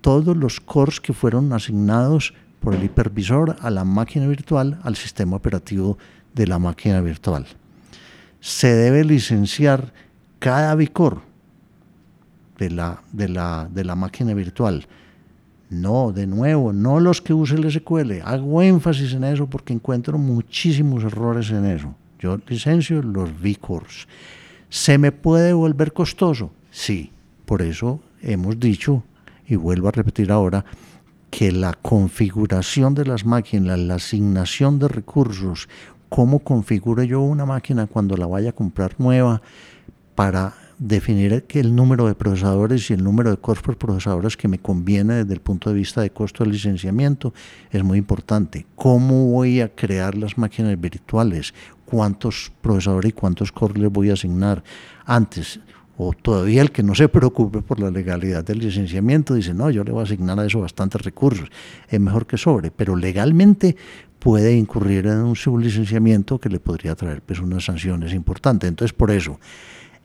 todos 0.00 0.36
los 0.36 0.60
cores 0.60 1.00
que 1.00 1.12
fueron 1.12 1.52
asignados 1.52 2.34
por 2.60 2.74
el 2.74 2.84
hipervisor 2.84 3.56
a 3.60 3.70
la 3.70 3.84
máquina 3.84 4.26
virtual, 4.26 4.80
al 4.82 4.96
sistema 4.96 5.36
operativo 5.36 5.98
de 6.34 6.46
la 6.46 6.58
máquina 6.58 7.00
virtual. 7.00 7.46
Se 8.40 8.74
debe 8.74 9.04
licenciar 9.04 9.92
cada 10.38 10.74
bicore 10.74 11.20
de 12.58 12.70
la, 12.70 13.02
de 13.12 13.28
la, 13.28 13.68
de 13.70 13.84
la 13.84 13.94
máquina 13.94 14.34
virtual. 14.34 14.86
No, 15.70 16.12
de 16.12 16.26
nuevo, 16.26 16.72
no 16.72 17.00
los 17.00 17.20
que 17.20 17.32
use 17.32 17.54
el 17.54 17.70
SQL. 17.70 18.20
Hago 18.24 18.62
énfasis 18.62 19.14
en 19.14 19.24
eso 19.24 19.46
porque 19.46 19.72
encuentro 19.72 20.18
muchísimos 20.18 21.04
errores 21.04 21.50
en 21.50 21.64
eso. 21.66 21.94
Yo 22.24 22.40
licencio 22.48 23.02
los 23.02 23.28
vcores. 23.38 24.08
¿Se 24.70 24.96
me 24.96 25.12
puede 25.12 25.52
volver 25.52 25.92
costoso? 25.92 26.52
Sí, 26.70 27.12
por 27.44 27.60
eso 27.60 28.00
hemos 28.22 28.58
dicho 28.58 29.02
y 29.46 29.56
vuelvo 29.56 29.88
a 29.88 29.90
repetir 29.90 30.32
ahora, 30.32 30.64
que 31.30 31.52
la 31.52 31.74
configuración 31.74 32.94
de 32.94 33.04
las 33.04 33.26
máquinas, 33.26 33.78
la 33.78 33.96
asignación 33.96 34.78
de 34.78 34.88
recursos, 34.88 35.68
cómo 36.08 36.38
configuro 36.38 37.02
yo 37.02 37.20
una 37.20 37.44
máquina 37.44 37.86
cuando 37.86 38.16
la 38.16 38.26
vaya 38.26 38.50
a 38.50 38.54
comprar 38.54 38.94
nueva 38.96 39.42
para 40.14 40.54
definir 40.84 41.44
que 41.44 41.60
el 41.60 41.74
número 41.74 42.06
de 42.06 42.14
procesadores 42.14 42.90
y 42.90 42.92
el 42.92 43.02
número 43.02 43.30
de 43.30 43.38
cores 43.38 43.62
por 43.62 43.78
procesadores 43.78 44.36
que 44.36 44.48
me 44.48 44.58
conviene 44.58 45.14
desde 45.14 45.32
el 45.32 45.40
punto 45.40 45.70
de 45.70 45.76
vista 45.76 46.02
de 46.02 46.10
costo 46.10 46.44
de 46.44 46.50
licenciamiento 46.50 47.32
es 47.70 47.82
muy 47.82 47.96
importante. 47.96 48.66
¿Cómo 48.74 49.30
voy 49.30 49.62
a 49.62 49.74
crear 49.74 50.14
las 50.14 50.36
máquinas 50.36 50.78
virtuales? 50.78 51.54
¿Cuántos 51.86 52.52
procesadores 52.60 53.08
y 53.08 53.12
cuántos 53.12 53.50
cores 53.50 53.78
les 53.78 53.90
voy 53.90 54.10
a 54.10 54.12
asignar? 54.12 54.62
Antes, 55.06 55.58
o 55.96 56.12
todavía 56.12 56.60
el 56.60 56.70
que 56.70 56.82
no 56.82 56.94
se 56.94 57.08
preocupe 57.08 57.62
por 57.62 57.80
la 57.80 57.90
legalidad 57.90 58.44
del 58.44 58.58
licenciamiento 58.58 59.32
dice, 59.32 59.54
no, 59.54 59.70
yo 59.70 59.84
le 59.84 59.92
voy 59.92 60.00
a 60.00 60.04
asignar 60.04 60.38
a 60.38 60.44
eso 60.44 60.60
bastantes 60.60 61.00
recursos, 61.00 61.48
es 61.88 62.00
mejor 62.00 62.26
que 62.26 62.36
sobre, 62.36 62.70
pero 62.70 62.94
legalmente 62.94 63.74
puede 64.18 64.54
incurrir 64.54 65.06
en 65.06 65.18
un 65.18 65.36
sublicenciamiento 65.36 66.38
que 66.38 66.50
le 66.50 66.60
podría 66.60 66.94
traer 66.94 67.22
pues, 67.22 67.40
unas 67.40 67.64
sanciones 67.64 68.12
importantes. 68.12 68.68
Entonces, 68.68 68.92
por 68.92 69.10
eso, 69.10 69.38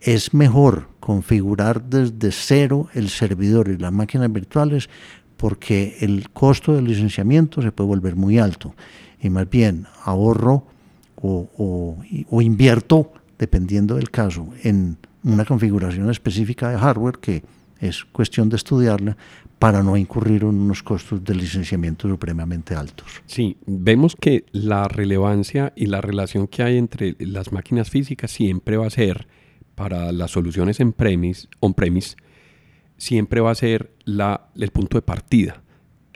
es 0.01 0.33
mejor 0.33 0.87
configurar 0.99 1.83
desde 1.83 2.31
cero 2.31 2.87
el 2.93 3.09
servidor 3.09 3.69
y 3.69 3.77
las 3.77 3.91
máquinas 3.91 4.31
virtuales 4.31 4.89
porque 5.37 5.97
el 6.01 6.29
costo 6.31 6.73
del 6.73 6.85
licenciamiento 6.85 7.61
se 7.61 7.71
puede 7.71 7.87
volver 7.87 8.15
muy 8.15 8.39
alto 8.39 8.75
y 9.21 9.29
más 9.29 9.49
bien 9.49 9.87
ahorro 10.03 10.65
o, 11.21 11.97
invierto, 12.41 13.11
dependiendo 13.37 13.95
del 13.95 14.09
caso, 14.09 14.47
en 14.63 14.97
una 15.23 15.43
configuración 15.43 16.09
específica 16.09 16.69
de 16.69 16.77
hardware 16.77 17.17
que 17.19 17.43
es 17.79 18.05
cuestión 18.05 18.49
de 18.49 18.55
estudiarla 18.55 19.17
para 19.57 19.83
no 19.83 19.97
incurrir 19.97 20.43
en 20.43 20.49
unos 20.49 20.83
costos 20.83 21.21
de 21.23 21.35
licenciamiento 21.35 22.07
supremamente 22.07 22.75
altos. 22.75 23.21
Sí, 23.25 23.57
vemos 23.65 24.15
que 24.15 24.45
la 24.53 24.87
relevancia 24.87 25.73
y 25.75 25.87
la 25.87 25.99
relación 25.99 26.47
que 26.47 26.63
hay 26.63 26.77
entre 26.77 27.15
las 27.19 27.51
máquinas 27.51 27.89
físicas 27.89 28.31
siempre 28.31 28.77
va 28.77 28.87
a 28.87 28.89
ser 28.89 29.27
para 29.79 30.11
las 30.11 30.31
soluciones 30.31 30.81
en 30.81 30.91
premise, 30.91 31.47
on-premise 31.61 32.17
siempre 32.97 33.39
va 33.39 33.51
a 33.51 33.55
ser 33.55 33.93
la, 34.03 34.49
el 34.57 34.71
punto 34.71 34.97
de 34.97 35.01
partida. 35.01 35.61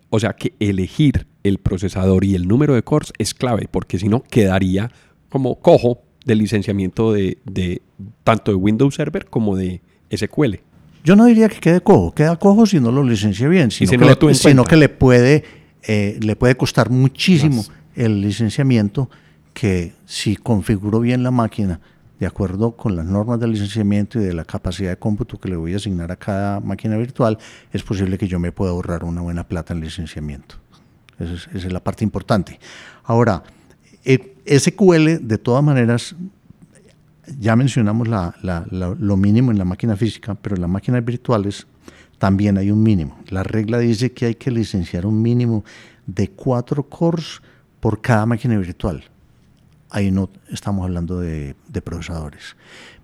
O 0.09 0.19
sea 0.19 0.33
que 0.33 0.53
elegir 0.59 1.27
el 1.43 1.59
procesador 1.59 2.25
y 2.25 2.35
el 2.35 2.45
número 2.45 2.75
de 2.75 2.83
cores 2.83 3.13
es 3.17 3.33
clave, 3.33 3.69
porque 3.71 3.97
si 3.97 4.09
no 4.09 4.21
quedaría 4.21 4.91
como 5.29 5.61
cojo 5.61 6.01
del 6.25 6.39
licenciamiento 6.39 7.13
de, 7.13 7.37
de 7.45 7.81
tanto 8.25 8.51
de 8.51 8.55
Windows 8.55 8.95
Server 8.95 9.27
como 9.27 9.55
de 9.55 9.81
SQL. 10.13 10.55
Yo 11.05 11.15
no 11.15 11.23
diría 11.23 11.47
que 11.47 11.61
quede 11.61 11.79
cojo, 11.79 12.13
queda 12.13 12.35
cojo 12.35 12.65
si 12.65 12.81
no 12.81 12.91
lo 12.91 13.01
licencia 13.01 13.47
bien, 13.47 13.71
sino, 13.71 13.89
si 13.89 13.97
que, 13.97 14.05
no 14.05 14.27
le, 14.27 14.35
sino 14.35 14.65
que 14.65 14.75
le 14.75 14.89
puede, 14.89 15.45
eh, 15.83 16.19
le 16.21 16.35
puede 16.35 16.57
costar 16.57 16.89
muchísimo 16.89 17.63
el 17.95 18.19
licenciamiento 18.19 19.09
que 19.53 19.93
si 20.05 20.35
configuro 20.35 20.99
bien 20.99 21.23
la 21.23 21.31
máquina 21.31 21.79
de 22.23 22.27
acuerdo 22.27 22.71
con 22.71 22.95
las 22.95 23.05
normas 23.05 23.39
del 23.39 23.51
licenciamiento 23.51 24.19
y 24.19 24.23
de 24.23 24.33
la 24.33 24.45
capacidad 24.45 24.89
de 24.89 24.97
cómputo 24.97 25.37
que 25.37 25.49
le 25.49 25.57
voy 25.57 25.73
a 25.73 25.77
asignar 25.77 26.11
a 26.11 26.15
cada 26.15 26.61
máquina 26.61 26.97
virtual, 26.97 27.37
es 27.71 27.83
posible 27.83 28.17
que 28.17 28.27
yo 28.27 28.39
me 28.39 28.51
pueda 28.51 28.71
ahorrar 28.71 29.03
una 29.03 29.21
buena 29.21 29.45
plata 29.45 29.73
en 29.73 29.81
licenciamiento. 29.81 30.55
Esa 31.19 31.49
es, 31.53 31.71
la 31.71 31.83
parte 31.83 32.03
importante. 32.03 32.59
Ahora, 33.03 33.43
eh, 34.05 34.35
SQL, 34.45 35.27
de 35.27 35.37
todas 35.37 35.63
maneras, 35.63 36.15
ya 37.39 37.55
mencionamos 37.55 38.07
lo 38.07 39.17
mínimo 39.17 39.51
en 39.51 39.57
la 39.57 39.65
máquina 39.65 39.95
física, 39.95 40.35
pero 40.35 40.55
en 40.55 40.61
las 40.61 40.69
máquinas 40.69 41.03
virtuales 41.03 41.67
también 42.17 42.57
hay 42.57 42.71
un 42.71 42.81
mínimo. 42.81 43.19
La 43.29 43.43
regla 43.43 43.79
dice 43.79 44.13
que 44.13 44.27
hay 44.27 44.35
que 44.35 44.49
licenciar 44.49 45.05
un 45.05 45.21
mínimo 45.21 45.63
de 46.05 46.29
cuatro 46.29 46.83
cores 46.83 47.41
por 47.79 48.01
cada 48.01 48.25
máquina 48.25 48.57
virtual. 48.57 49.03
Ahí 49.93 50.09
no 50.09 50.31
estamos 50.49 50.83
hablando 50.85 51.19
de, 51.19 51.55
procesadores. 51.83 52.55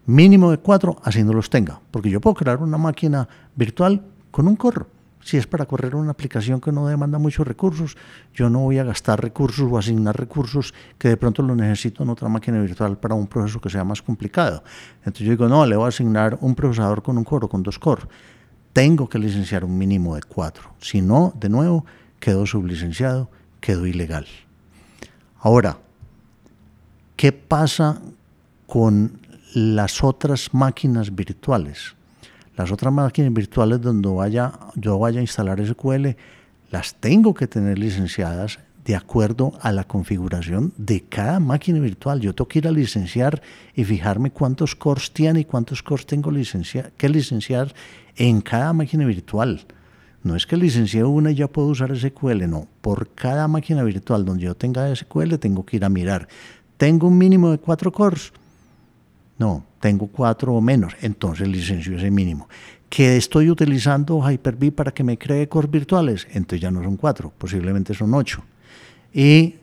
Mínimo 0.08 0.50
de 0.50 0.58
cuatro, 0.58 1.00
así 1.04 1.24
no 1.24 1.34
los 1.34 1.52
tenga, 1.52 1.80
porque 1.92 2.10
yo 2.10 2.20
puedo 2.20 2.34
crear 2.34 2.58
una 2.64 2.80
máquina 2.80 3.30
virtual 3.56 4.02
con 4.32 4.48
un 4.48 4.56
core. 4.56 4.86
Si 5.22 5.38
es 5.38 5.46
para 5.46 5.68
correr 5.68 5.94
una 5.94 6.10
aplicación 6.10 6.60
que 6.60 6.72
no 6.72 6.88
demanda 6.88 7.20
muchos 7.20 7.48
recursos, 7.48 7.96
yo 8.34 8.50
no 8.50 8.62
voy 8.62 8.80
a 8.80 8.84
gastar 8.84 9.22
recursos 9.22 9.72
o 9.72 9.78
asignar 9.78 10.18
recursos 10.18 10.74
que 10.98 11.10
de 11.10 11.18
pronto 11.18 11.44
lo 11.44 11.56
necesito 11.56 12.02
en 12.02 12.10
otra 12.10 12.28
máquina 12.28 12.60
virtual 12.60 12.98
para 12.98 13.14
un 13.14 13.28
proceso 13.28 13.62
que 13.62 13.70
sea 13.70 13.84
más 13.84 14.02
complicado. 14.02 14.64
Entonces 15.02 15.28
yo 15.28 15.32
digo, 15.34 15.48
no, 15.48 15.68
le 15.68 15.76
voy 15.76 15.86
a 15.86 15.90
asignar 15.90 16.40
un 16.42 16.56
procesador 16.56 17.04
con 17.04 17.20
un 17.20 17.24
core 17.24 17.48
con 17.48 17.62
dos 17.62 17.78
core. 17.78 18.08
Tengo 18.74 19.08
que 19.08 19.20
licenciar 19.20 19.64
un 19.64 19.78
mínimo 19.78 20.16
de 20.16 20.24
cuatro. 20.24 20.72
Si 20.80 21.04
no, 21.04 21.34
de 21.40 21.50
nuevo, 21.50 21.86
quedo 22.20 22.48
sublicenciado, 22.48 23.30
quedo 23.60 23.86
ilegal. 23.86 24.26
Ahora, 25.40 25.78
¿qué 27.20 27.34
pasa 27.34 28.02
con 28.66 29.20
las 29.54 30.06
otras 30.06 30.54
máquinas 30.54 31.14
virtuales? 31.14 31.94
Las 32.56 32.72
otras 32.72 32.94
máquinas 32.94 33.34
virtuales 33.34 33.82
donde 33.82 34.08
vaya, 34.08 34.54
yo 34.76 34.98
vaya 34.98 35.20
a 35.20 35.24
instalar 35.24 35.60
SQL, 35.60 36.16
las 36.72 36.96
tengo 36.96 37.34
que 37.34 37.46
tener 37.46 37.78
licenciadas 37.78 38.60
de 38.86 38.96
acuerdo 38.96 39.52
a 39.60 39.74
la 39.74 39.84
configuración 39.84 40.72
de 40.78 41.02
cada 41.10 41.42
máquina 41.42 41.80
virtual. 41.82 42.22
Yo 42.22 42.34
tengo 42.34 42.48
que 42.48 42.60
ir 42.60 42.70
a 42.70 42.72
licenciar 42.72 43.42
y 43.76 43.84
fijarme 43.84 44.32
cuántos 44.32 44.74
cores 44.74 45.12
tiene 45.12 45.42
y 45.42 45.46
cuántos 45.46 45.84
cores 45.84 46.06
tengo 46.06 46.32
licencia 46.32 46.90
que 46.96 47.10
licenciar 47.10 47.74
en 48.16 48.40
cada 48.40 48.72
máquina 48.72 49.06
virtual. 49.06 49.66
No 50.22 50.36
es 50.36 50.46
que 50.46 50.58
licencié 50.58 51.04
una 51.04 51.32
y 51.32 51.36
ya 51.36 51.48
puedo 51.48 51.70
usar 51.70 51.96
SQL, 51.98 52.50
no. 52.50 52.68
Por 52.82 53.10
cada 53.14 53.48
máquina 53.48 53.84
virtual 53.84 54.26
donde 54.26 54.44
yo 54.44 54.56
tenga 54.56 54.94
SQL 54.94 55.36
tengo 55.36 55.66
que 55.66 55.78
ir 55.78 55.86
a 55.86 55.90
mirar. 55.90 56.28
¿Tengo 56.80 57.10
un 57.10 57.18
mínimo 57.18 57.52
de 57.52 57.58
cuatro 57.58 57.92
cores? 57.92 58.32
No, 59.38 59.66
tengo 59.82 60.08
cuatro 60.08 60.54
o 60.54 60.62
menos, 60.62 60.94
entonces 61.02 61.46
licencio 61.46 61.98
ese 61.98 62.10
mínimo. 62.10 62.48
¿Que 62.88 63.18
estoy 63.18 63.50
utilizando 63.50 64.22
Hyper-V 64.22 64.72
para 64.72 64.94
que 64.94 65.04
me 65.04 65.18
cree 65.18 65.50
cores 65.50 65.70
virtuales? 65.70 66.26
Entonces 66.32 66.62
ya 66.62 66.72
no 66.72 66.82
son 66.82 66.96
cuatro, 66.96 67.34
posiblemente 67.38 67.94
son 67.94 68.14
ocho. 68.14 68.46
Y 69.14 69.56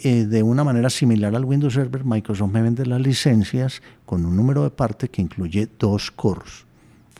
eh, 0.00 0.24
de 0.24 0.42
una 0.42 0.64
manera 0.64 0.90
similar 0.90 1.36
al 1.36 1.44
Windows 1.44 1.74
Server, 1.74 2.04
Microsoft 2.04 2.50
me 2.50 2.60
vende 2.60 2.84
las 2.86 3.00
licencias 3.00 3.80
con 4.04 4.26
un 4.26 4.34
número 4.34 4.64
de 4.64 4.70
parte 4.70 5.08
que 5.08 5.22
incluye 5.22 5.68
dos 5.78 6.10
cores. 6.10 6.66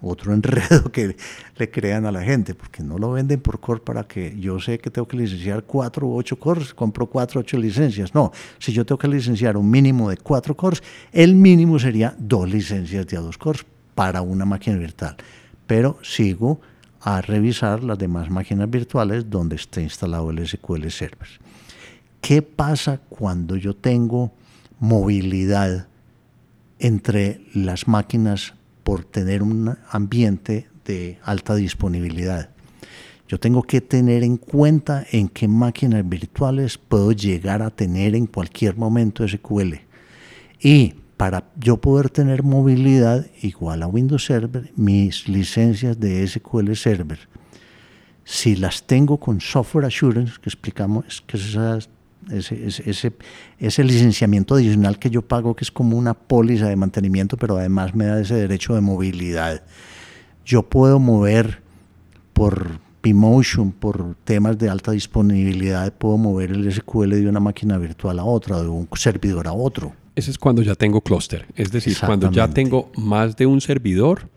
Otro 0.00 0.32
enredo 0.34 0.90
que 0.92 1.16
le 1.56 1.70
crean 1.70 2.06
a 2.06 2.12
la 2.12 2.22
gente, 2.22 2.54
porque 2.54 2.82
no 2.82 2.98
lo 2.98 3.12
venden 3.12 3.40
por 3.40 3.60
core 3.60 3.80
para 3.80 4.04
que 4.04 4.38
yo 4.38 4.60
sé 4.60 4.78
que 4.78 4.90
tengo 4.90 5.08
que 5.08 5.16
licenciar 5.16 5.64
cuatro 5.64 6.06
u 6.06 6.16
ocho 6.16 6.38
cores, 6.38 6.74
compro 6.74 7.06
cuatro 7.06 7.40
o 7.40 7.42
ocho 7.42 7.58
licencias. 7.58 8.14
No, 8.14 8.32
si 8.58 8.72
yo 8.72 8.84
tengo 8.84 8.98
que 8.98 9.08
licenciar 9.08 9.56
un 9.56 9.70
mínimo 9.70 10.10
de 10.10 10.16
cuatro 10.16 10.56
cores, 10.56 10.82
el 11.12 11.34
mínimo 11.34 11.78
sería 11.78 12.14
dos 12.18 12.48
licencias 12.48 13.06
de 13.06 13.16
a 13.16 13.20
dos 13.20 13.38
cores 13.38 13.64
para 13.94 14.22
una 14.22 14.44
máquina 14.44 14.76
virtual. 14.76 15.16
Pero 15.66 15.98
sigo 16.02 16.60
a 17.00 17.20
revisar 17.20 17.82
las 17.84 17.98
demás 17.98 18.30
máquinas 18.30 18.68
virtuales 18.70 19.28
donde 19.28 19.56
esté 19.56 19.82
instalado 19.82 20.30
el 20.30 20.46
SQL 20.46 20.88
Server. 20.88 21.28
¿Qué 22.20 22.42
pasa 22.42 22.98
cuando 23.08 23.56
yo 23.56 23.74
tengo 23.74 24.32
movilidad 24.80 25.86
entre 26.78 27.40
las 27.54 27.88
máquinas 27.88 28.54
por 28.88 29.04
tener 29.04 29.42
un 29.42 29.76
ambiente 29.90 30.66
de 30.86 31.18
alta 31.22 31.54
disponibilidad? 31.54 32.48
Yo 33.28 33.38
tengo 33.38 33.62
que 33.62 33.82
tener 33.82 34.22
en 34.22 34.38
cuenta 34.38 35.04
en 35.12 35.28
qué 35.28 35.46
máquinas 35.46 36.08
virtuales 36.08 36.78
puedo 36.78 37.12
llegar 37.12 37.60
a 37.60 37.68
tener 37.68 38.14
en 38.14 38.24
cualquier 38.24 38.78
momento 38.78 39.28
SQL. 39.28 39.74
Y 40.62 40.94
para 41.18 41.52
yo 41.60 41.76
poder 41.76 42.08
tener 42.08 42.42
movilidad 42.42 43.26
igual 43.42 43.82
a 43.82 43.88
Windows 43.88 44.24
Server, 44.24 44.72
mis 44.74 45.28
licencias 45.28 46.00
de 46.00 46.26
SQL 46.26 46.72
Server, 46.72 47.18
si 48.24 48.56
las 48.56 48.86
tengo 48.86 49.18
con 49.18 49.42
Software 49.42 49.84
Assurance, 49.84 50.36
que 50.40 50.48
explicamos, 50.48 51.22
que 51.26 51.36
es 51.36 51.50
esa, 51.50 51.78
ese, 52.30 52.66
ese, 52.66 53.12
ese, 53.58 53.84
licenciamiento 53.84 54.54
adicional 54.54 54.98
que 54.98 55.10
yo 55.10 55.22
pago, 55.22 55.54
que 55.54 55.64
es 55.64 55.70
como 55.70 55.96
una 55.96 56.14
póliza 56.14 56.68
de 56.68 56.76
mantenimiento, 56.76 57.36
pero 57.36 57.56
además 57.56 57.94
me 57.94 58.06
da 58.06 58.20
ese 58.20 58.34
derecho 58.34 58.74
de 58.74 58.80
movilidad. 58.80 59.62
Yo 60.44 60.62
puedo 60.62 60.98
mover 60.98 61.62
por 62.32 62.80
Pmotion, 63.00 63.72
por 63.72 64.16
temas 64.24 64.58
de 64.58 64.68
alta 64.68 64.92
disponibilidad, 64.92 65.92
puedo 65.92 66.16
mover 66.18 66.50
el 66.50 66.70
SQL 66.72 67.10
de 67.10 67.28
una 67.28 67.40
máquina 67.40 67.78
virtual 67.78 68.18
a 68.18 68.24
otra, 68.24 68.60
de 68.60 68.68
un 68.68 68.88
servidor 68.94 69.46
a 69.46 69.52
otro. 69.52 69.92
Ese 70.14 70.30
es 70.30 70.38
cuando 70.38 70.62
ya 70.62 70.74
tengo 70.74 71.00
clúster, 71.00 71.46
es 71.54 71.70
decir, 71.70 71.96
cuando 72.04 72.30
ya 72.30 72.48
tengo 72.48 72.90
más 72.96 73.36
de 73.36 73.46
un 73.46 73.60
servidor 73.60 74.28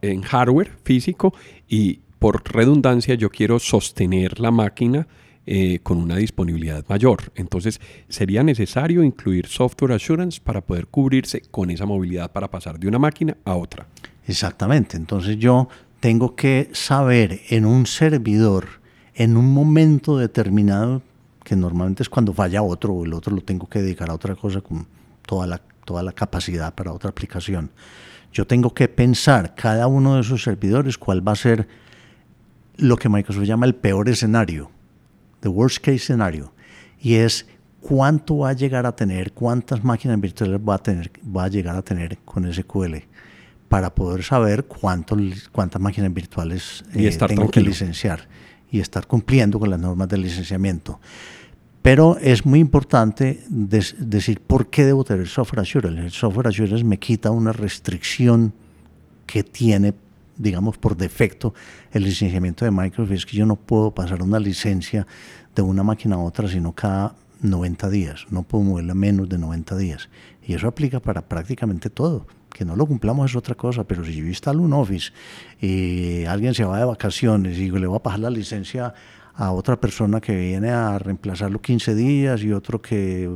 en 0.00 0.22
hardware 0.22 0.70
físico 0.84 1.34
y 1.68 2.00
por 2.18 2.42
redundancia 2.52 3.14
yo 3.14 3.28
quiero 3.30 3.58
sostener 3.58 4.38
la 4.38 4.50
máquina 4.50 5.06
eh, 5.50 5.78
con 5.82 5.96
una 5.96 6.16
disponibilidad 6.16 6.84
mayor. 6.90 7.32
Entonces 7.34 7.80
sería 8.10 8.42
necesario 8.42 9.02
incluir 9.02 9.46
software 9.46 9.92
assurance 9.92 10.38
para 10.44 10.60
poder 10.60 10.88
cubrirse 10.88 11.40
con 11.50 11.70
esa 11.70 11.86
movilidad 11.86 12.30
para 12.32 12.50
pasar 12.50 12.78
de 12.78 12.86
una 12.86 12.98
máquina 12.98 13.34
a 13.46 13.54
otra. 13.54 13.86
Exactamente, 14.26 14.98
entonces 14.98 15.38
yo 15.38 15.70
tengo 16.00 16.36
que 16.36 16.68
saber 16.74 17.40
en 17.48 17.64
un 17.64 17.86
servidor, 17.86 18.66
en 19.14 19.38
un 19.38 19.54
momento 19.54 20.18
determinado, 20.18 21.00
que 21.42 21.56
normalmente 21.56 22.02
es 22.02 22.10
cuando 22.10 22.34
falla 22.34 22.62
otro 22.62 22.92
o 22.92 23.06
el 23.06 23.14
otro 23.14 23.34
lo 23.34 23.40
tengo 23.40 23.66
que 23.70 23.80
dedicar 23.80 24.10
a 24.10 24.14
otra 24.14 24.34
cosa 24.34 24.60
con 24.60 24.86
toda 25.24 25.46
la, 25.46 25.62
toda 25.86 26.02
la 26.02 26.12
capacidad 26.12 26.74
para 26.74 26.92
otra 26.92 27.08
aplicación. 27.08 27.70
Yo 28.34 28.46
tengo 28.46 28.74
que 28.74 28.86
pensar 28.86 29.54
cada 29.54 29.86
uno 29.86 30.16
de 30.16 30.20
esos 30.20 30.42
servidores 30.42 30.98
cuál 30.98 31.26
va 31.26 31.32
a 31.32 31.36
ser 31.36 31.66
lo 32.76 32.98
que 32.98 33.08
Microsoft 33.08 33.44
llama 33.44 33.64
el 33.64 33.74
peor 33.74 34.10
escenario, 34.10 34.70
the 35.40 35.48
worst 35.48 35.78
case 35.78 36.00
scenario, 36.00 36.52
y 37.00 37.14
es 37.14 37.46
cuánto 37.80 38.38
va 38.38 38.50
a 38.50 38.52
llegar 38.52 38.86
a 38.86 38.94
tener, 38.94 39.32
cuántas 39.32 39.82
máquinas 39.84 40.20
virtuales 40.20 40.60
va 40.60 40.74
a, 40.74 40.78
tener, 40.78 41.10
va 41.24 41.44
a 41.44 41.48
llegar 41.48 41.76
a 41.76 41.82
tener 41.82 42.18
con 42.24 42.52
SQL 42.52 42.96
para 43.68 43.94
poder 43.94 44.22
saber 44.22 44.64
cuánto, 44.64 45.16
cuántas 45.52 45.80
máquinas 45.80 46.12
virtuales 46.12 46.84
y 46.94 47.04
eh, 47.04 47.08
estar 47.08 47.28
tengo 47.28 47.42
tranquilo. 47.42 47.64
que 47.64 47.70
licenciar 47.70 48.28
y 48.70 48.80
estar 48.80 49.06
cumpliendo 49.06 49.58
con 49.58 49.70
las 49.70 49.78
normas 49.80 50.08
del 50.08 50.22
licenciamiento. 50.22 51.00
Pero 51.82 52.18
es 52.18 52.44
muy 52.44 52.58
importante 52.58 53.42
des, 53.48 53.94
decir 53.98 54.40
por 54.40 54.68
qué 54.68 54.84
debo 54.84 55.04
tener 55.04 55.28
software 55.28 55.60
assurance. 55.60 56.00
El 56.00 56.10
software 56.10 56.48
assurance 56.48 56.84
me 56.84 56.98
quita 56.98 57.30
una 57.30 57.52
restricción 57.52 58.52
que 59.26 59.42
tiene, 59.42 59.94
digamos, 60.38 60.78
por 60.78 60.96
defecto 60.96 61.54
el 61.92 62.04
licenciamiento 62.04 62.64
de 62.64 62.70
Microsoft. 62.70 63.12
Es 63.12 63.26
que 63.26 63.36
yo 63.36 63.46
no 63.46 63.56
puedo 63.56 63.92
pasar 63.92 64.22
una 64.22 64.38
licencia 64.38 65.06
de 65.54 65.62
una 65.62 65.82
máquina 65.82 66.16
a 66.16 66.20
otra, 66.20 66.48
sino 66.48 66.72
cada 66.72 67.14
90 67.40 67.90
días. 67.90 68.26
No 68.30 68.42
puedo 68.42 68.64
moverla 68.64 68.94
menos 68.94 69.28
de 69.28 69.38
90 69.38 69.76
días. 69.76 70.08
Y 70.42 70.54
eso 70.54 70.68
aplica 70.68 71.00
para 71.00 71.22
prácticamente 71.22 71.90
todo. 71.90 72.26
Que 72.50 72.64
no 72.64 72.76
lo 72.76 72.86
cumplamos 72.86 73.30
es 73.30 73.36
otra 73.36 73.54
cosa, 73.54 73.84
pero 73.84 74.04
si 74.04 74.14
yo 74.14 74.24
instalo 74.24 74.62
un 74.62 74.72
Office 74.72 75.12
y 75.60 76.24
alguien 76.24 76.54
se 76.54 76.64
va 76.64 76.78
de 76.78 76.84
vacaciones 76.84 77.58
y 77.58 77.70
le 77.70 77.86
voy 77.86 77.96
a 77.96 78.02
pasar 78.02 78.20
la 78.20 78.30
licencia 78.30 78.94
a 79.34 79.52
otra 79.52 79.80
persona 79.80 80.20
que 80.20 80.34
viene 80.34 80.70
a 80.70 80.98
reemplazarlo 80.98 81.60
15 81.60 81.94
días 81.94 82.42
y 82.42 82.52
otro 82.52 82.82
que 82.82 83.30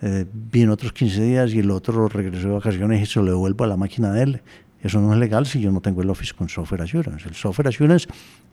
eh, 0.00 0.26
vino 0.32 0.72
otros 0.72 0.92
15 0.92 1.22
días 1.22 1.52
y 1.52 1.58
el 1.58 1.70
otro 1.70 2.08
regresó 2.08 2.48
de 2.48 2.54
vacaciones 2.54 3.02
y 3.02 3.06
se 3.06 3.20
lo 3.20 3.26
devuelvo 3.26 3.64
a 3.64 3.66
la 3.68 3.76
máquina 3.76 4.12
de 4.12 4.22
él. 4.22 4.42
Eso 4.82 5.00
no 5.00 5.12
es 5.12 5.18
legal 5.18 5.46
si 5.46 5.60
yo 5.60 5.70
no 5.70 5.80
tengo 5.80 6.02
el 6.02 6.10
Office 6.10 6.34
con 6.34 6.48
Software 6.48 6.82
Assurance. 6.82 7.28
El 7.28 7.34
Software 7.34 7.68
Assurance 7.68 8.08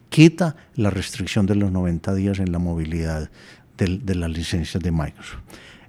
quita 0.10 0.56
la 0.76 0.92
restricción 0.92 1.46
de 1.46 1.56
los 1.56 1.72
90 1.72 2.14
días 2.14 2.40
en 2.40 2.52
la 2.52 2.60
movilidad 2.60 3.30
de, 3.78 4.16
las 4.16 4.30
licencias 4.30 4.82
de 4.82 4.92
Microsoft. 4.92 5.40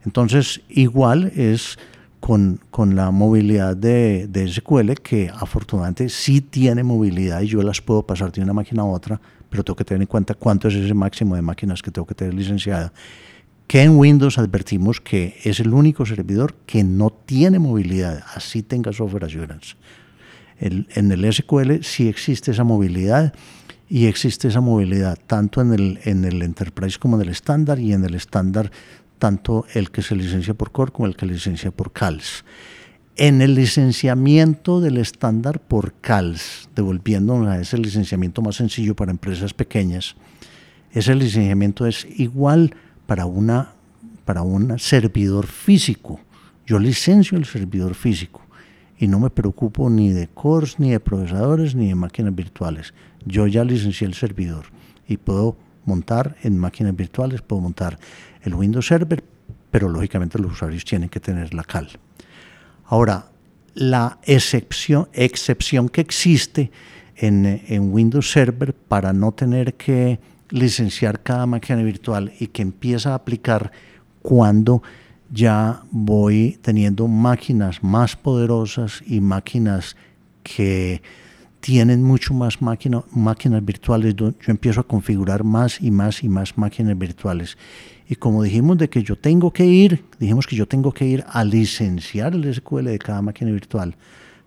Entonces, 0.05 0.63
igual 0.69 1.33
es 1.37 1.79
con, 2.21 2.61
con, 2.71 2.97
la 2.97 3.11
movilidad 3.11 3.77
de, 3.77 4.29
de, 4.29 4.49
SQL, 4.51 4.93
que 5.03 5.31
afortunadamente 5.35 6.09
sí 6.09 6.41
tiene 6.41 6.83
movilidad 6.85 7.43
y 7.43 7.49
yo 7.49 7.63
las 7.63 7.81
puedo 7.81 8.07
pasar 8.07 8.33
de 8.33 8.43
una 8.43 8.53
máquina 8.53 8.83
a 8.83 8.87
otra, 8.87 9.21
pero 9.49 9.65
tengo 9.65 9.77
que 9.77 9.85
tener 9.85 10.03
en 10.03 10.07
cuenta 10.07 10.35
cuánto 10.35 10.69
es 10.69 10.75
ese 10.75 10.95
máximo 10.95 11.35
de 11.35 11.43
máquinas 11.43 11.83
que 11.83 11.91
tengo 11.91 12.07
que 12.07 12.15
tener 12.15 12.33
licenciada. 12.33 12.93
Que 13.67 13.83
en 13.83 13.97
Windows 13.97 14.39
advertimos 14.39 15.01
que 15.01 15.39
es 15.45 15.61
el 15.61 15.73
único 15.73 16.07
servidor 16.07 16.55
que 16.67 16.83
no 16.83 17.11
tiene 17.11 17.59
movilidad, 17.59 18.23
así 18.35 18.63
tenga 18.63 18.93
software 18.93 19.25
assurance. 19.25 19.77
En 20.61 21.11
el 21.11 21.33
SQL 21.33 21.83
sí 21.83 22.07
existe 22.09 22.51
esa 22.51 22.65
movilidad 22.65 23.33
y 23.89 24.07
existe 24.07 24.49
esa 24.49 24.61
movilidad 24.61 25.19
tanto 25.27 25.63
en 25.63 25.73
el, 25.73 26.01
en 26.05 26.27
el 26.27 26.43
Enterprise 26.43 26.99
como 26.99 27.17
en 27.17 27.23
el 27.23 27.29
estándar 27.31 27.79
y 27.79 27.95
en 27.95 28.05
el 28.05 28.15
estándar 28.15 28.71
tanto 29.19 29.65
el 29.73 29.91
que 29.91 30.03
se 30.03 30.15
licencia 30.15 30.53
por 30.53 30.71
Core 30.71 30.93
como 30.93 31.07
el 31.07 31.17
que 31.17 31.27
se 31.27 31.33
licencia 31.33 31.71
por 31.71 31.93
CALS. 31.93 32.45
En 33.17 33.41
el 33.41 33.55
licenciamiento 33.55 34.81
del 34.81 34.99
estándar 34.99 35.61
por 35.61 35.95
CALS, 36.01 36.69
devolviéndonos 36.77 37.49
a 37.49 37.61
ese 37.61 37.79
licenciamiento 37.79 38.43
más 38.43 38.57
sencillo 38.57 38.95
para 38.95 39.11
empresas 39.11 39.55
pequeñas, 39.55 40.15
ese 40.93 41.15
licenciamiento 41.15 41.87
es 41.87 42.07
igual 42.17 42.75
para, 43.07 43.25
una, 43.25 43.73
para 44.27 44.43
un 44.43 44.79
servidor 44.79 45.47
físico. 45.47 46.21
Yo 46.67 46.79
licencio 46.79 47.39
el 47.39 47.47
servidor 47.47 47.95
físico 47.95 48.40
y 49.01 49.09
no 49.09 49.19
me 49.19 49.31
preocupo 49.31 49.89
ni 49.89 50.13
de 50.13 50.29
cores, 50.29 50.79
ni 50.79 50.91
de 50.91 51.01
procesadores, 51.01 51.75
ni 51.75 51.89
de 51.89 51.95
máquinas 51.95 52.35
virtuales. 52.35 52.93
Yo 53.25 53.47
ya 53.47 53.65
licencié 53.65 54.07
el 54.07 54.13
servidor 54.13 54.67
y 55.09 55.17
puedo 55.17 55.57
montar 55.87 56.37
en 56.43 56.59
máquinas 56.59 56.95
virtuales, 56.95 57.41
puedo 57.41 57.63
montar 57.63 57.99
el 58.43 58.55
Windows 58.55 58.87
Server, 58.87 59.25
pero 59.71 59.89
lógicamente 59.89 60.39
los 60.39 60.53
usuarios 60.53 60.85
tienen 60.85 61.09
que 61.09 61.19
tener 61.19 61.55
la 61.55 61.65
CAL. 61.65 61.89
Ahora, 62.85 63.31
la 63.73 64.19
excepción, 64.25 65.09
excepción 65.15 65.89
que 65.89 66.03
existe 66.03 66.71
en, 67.17 67.63
en 67.69 67.95
Windows 67.95 68.31
Server 68.31 68.75
para 68.75 69.15
no 69.15 69.33
tener 69.33 69.75
que 69.75 70.21
licenciar 70.51 71.23
cada 71.23 71.47
máquina 71.47 71.83
virtual 71.83 72.35
y 72.39 72.49
que 72.49 72.61
empieza 72.61 73.13
a 73.13 73.15
aplicar 73.15 73.73
cuando 74.21 74.83
ya 75.31 75.83
voy 75.91 76.59
teniendo 76.61 77.07
máquinas 77.07 77.83
más 77.83 78.17
poderosas 78.17 79.03
y 79.07 79.21
máquinas 79.21 79.97
que 80.43 81.03
tienen 81.61 82.03
mucho 82.03 82.35
más 82.35 82.61
máquina, 82.61 83.03
máquinas 83.13 83.65
virtuales. 83.65 84.17
Yo 84.17 84.33
empiezo 84.47 84.81
a 84.81 84.87
configurar 84.87 85.45
más 85.45 85.81
y 85.81 85.91
más 85.91 86.25
y 86.25 86.29
más 86.29 86.57
máquinas 86.59 86.99
virtuales. 86.99 87.57
Y 88.09 88.17
como 88.17 88.43
dijimos 88.43 88.79
de 88.79 88.89
que 88.89 89.03
yo 89.03 89.17
tengo 89.17 89.53
que 89.53 89.67
ir, 89.67 90.05
dijimos 90.19 90.47
que 90.47 90.57
yo 90.57 90.67
tengo 90.67 90.93
que 90.93 91.07
ir 91.07 91.25
a 91.29 91.45
licenciar 91.45 92.35
el 92.35 92.53
SQL 92.53 92.87
de 92.87 92.99
cada 92.99 93.23
máquina 93.23 93.53
virtual. 93.53 93.95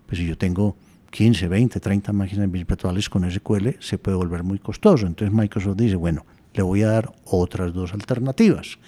Pues 0.06 0.18
si 0.18 0.26
yo 0.26 0.36
tengo 0.36 0.76
15, 1.10 1.48
20, 1.48 1.80
30 1.80 2.12
máquinas 2.12 2.50
virtuales 2.50 3.08
con 3.08 3.30
SQL, 3.30 3.68
se 3.80 3.96
puede 3.96 4.16
volver 4.16 4.42
muy 4.42 4.58
costoso. 4.58 5.06
Entonces 5.06 5.34
Microsoft 5.34 5.76
dice, 5.76 5.96
bueno, 5.96 6.26
le 6.54 6.62
voy 6.62 6.82
a 6.82 6.88
dar 6.88 7.12
otras 7.24 7.74
dos 7.74 7.92
alternativas. 7.92 8.78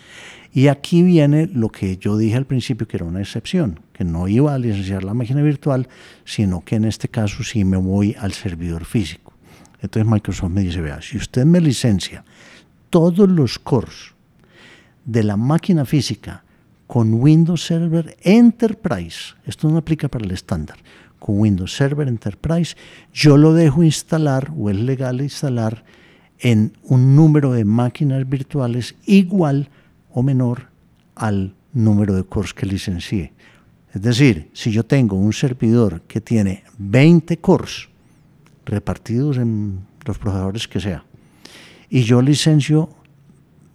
Y 0.52 0.68
aquí 0.68 1.02
viene 1.02 1.50
lo 1.52 1.68
que 1.68 1.98
yo 1.98 2.16
dije 2.16 2.37
al 2.37 2.46
principio 2.46 2.88
que 2.88 2.96
era 2.96 3.05
una 3.05 3.20
excepción, 3.20 3.81
que 3.92 4.05
no 4.05 4.26
iba 4.26 4.55
a 4.55 4.59
licenciar 4.59 5.05
la 5.05 5.12
máquina 5.12 5.42
virtual, 5.42 5.88
sino 6.24 6.64
que 6.64 6.76
en 6.76 6.87
este 6.87 7.09
caso 7.09 7.42
sí 7.42 7.64
me 7.64 7.76
voy 7.76 8.16
al 8.18 8.33
servidor 8.33 8.87
físico. 8.87 9.35
Entonces 9.83 10.11
Microsoft 10.11 10.50
me 10.50 10.62
dice, 10.62 10.81
vea, 10.81 11.02
si 11.02 11.18
usted 11.18 11.44
me 11.44 11.61
licencia 11.61 12.24
todos 12.88 13.29
los 13.29 13.59
cores 13.59 14.14
de 15.05 15.22
la 15.22 15.37
máquina 15.37 15.85
física 15.85 16.42
con 16.87 17.14
Windows 17.14 17.66
Server 17.66 18.16
Enterprise, 18.22 19.35
esto 19.44 19.68
no 19.68 19.79
aplica 19.79 20.09
para 20.09 20.24
el 20.24 20.31
estándar, 20.31 20.79
con 21.18 21.38
Windows 21.40 21.74
Server 21.74 22.09
Enterprise, 22.09 22.76
yo 23.12 23.37
lo 23.37 23.52
dejo 23.52 23.83
instalar 23.83 24.52
o 24.57 24.70
es 24.70 24.76
legal 24.76 25.20
instalar 25.20 25.85
en 26.40 26.72
un 26.83 27.16
número 27.16 27.53
de 27.53 27.64
máquinas 27.64 28.29
virtuales 28.29 28.94
igual 29.07 29.68
o 30.11 30.22
menor 30.22 30.68
al 31.14 31.55
número 31.72 32.14
de 32.14 32.25
cores 32.25 32.55
que 32.55 32.66
licencié. 32.66 33.33
Es 33.94 34.03
decir, 34.03 34.51
si 34.53 34.70
yo 34.70 34.85
tengo 34.85 35.16
un 35.16 35.33
servidor 35.33 36.03
que 36.03 36.20
tiene 36.20 36.64
20 36.79 37.38
cores 37.38 37.88
repartidos 38.64 39.38
en 39.38 39.81
los 40.05 40.18
procesadores 40.18 40.68
que 40.68 40.81
sea, 40.81 41.05
y 41.88 42.03
yo 42.03 42.20
licencio 42.20 42.90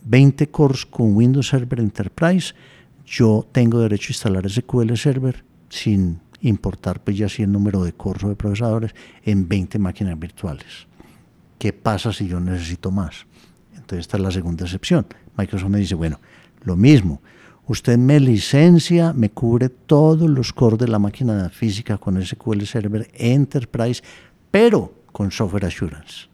20 0.06 0.48
cores 0.50 0.86
con 0.86 1.16
Windows 1.16 1.48
Server 1.48 1.80
Enterprise, 1.80 2.54
yo 3.06 3.48
tengo 3.52 3.80
derecho 3.80 4.10
a 4.10 4.14
instalar 4.14 4.50
SQL 4.50 4.96
Server 4.96 5.44
sin 5.70 6.20
importar 6.42 7.00
pues 7.02 7.18
ya 7.18 7.30
si 7.30 7.44
el 7.44 7.52
número 7.52 7.84
de 7.84 7.94
cores 7.94 8.24
o 8.24 8.30
de 8.30 8.36
procesadores 8.36 8.94
en 9.24 9.48
20 9.48 9.80
máquinas 9.80 10.20
virtuales. 10.20 10.88
¿Qué 11.62 11.74
pasa 11.74 12.12
si 12.12 12.28
yo 12.28 12.40
necesito 12.40 12.90
más? 12.90 13.28
Entonces 13.76 14.00
esta 14.00 14.18
es 14.18 14.24
la 14.24 14.32
segunda 14.32 14.66
excepción. 14.66 15.06
Microsoft 15.38 15.70
me 15.70 15.78
dice, 15.78 15.94
bueno, 15.94 16.20
lo 16.64 16.76
mismo, 16.76 17.22
usted 17.68 18.00
me 18.00 18.20
licencia, 18.20 19.14
me 19.14 19.30
cubre 19.30 19.70
todos 19.70 20.28
los 20.28 20.54
cores 20.54 20.80
de 20.80 20.88
la 20.88 20.98
máquina 20.98 21.48
física 21.50 22.00
con 22.00 22.20
SQL 22.20 22.64
Server 22.64 23.08
Enterprise, 23.14 24.02
pero 24.50 24.92
con 25.12 25.30
Software 25.30 25.66
Assurance. 25.66 26.30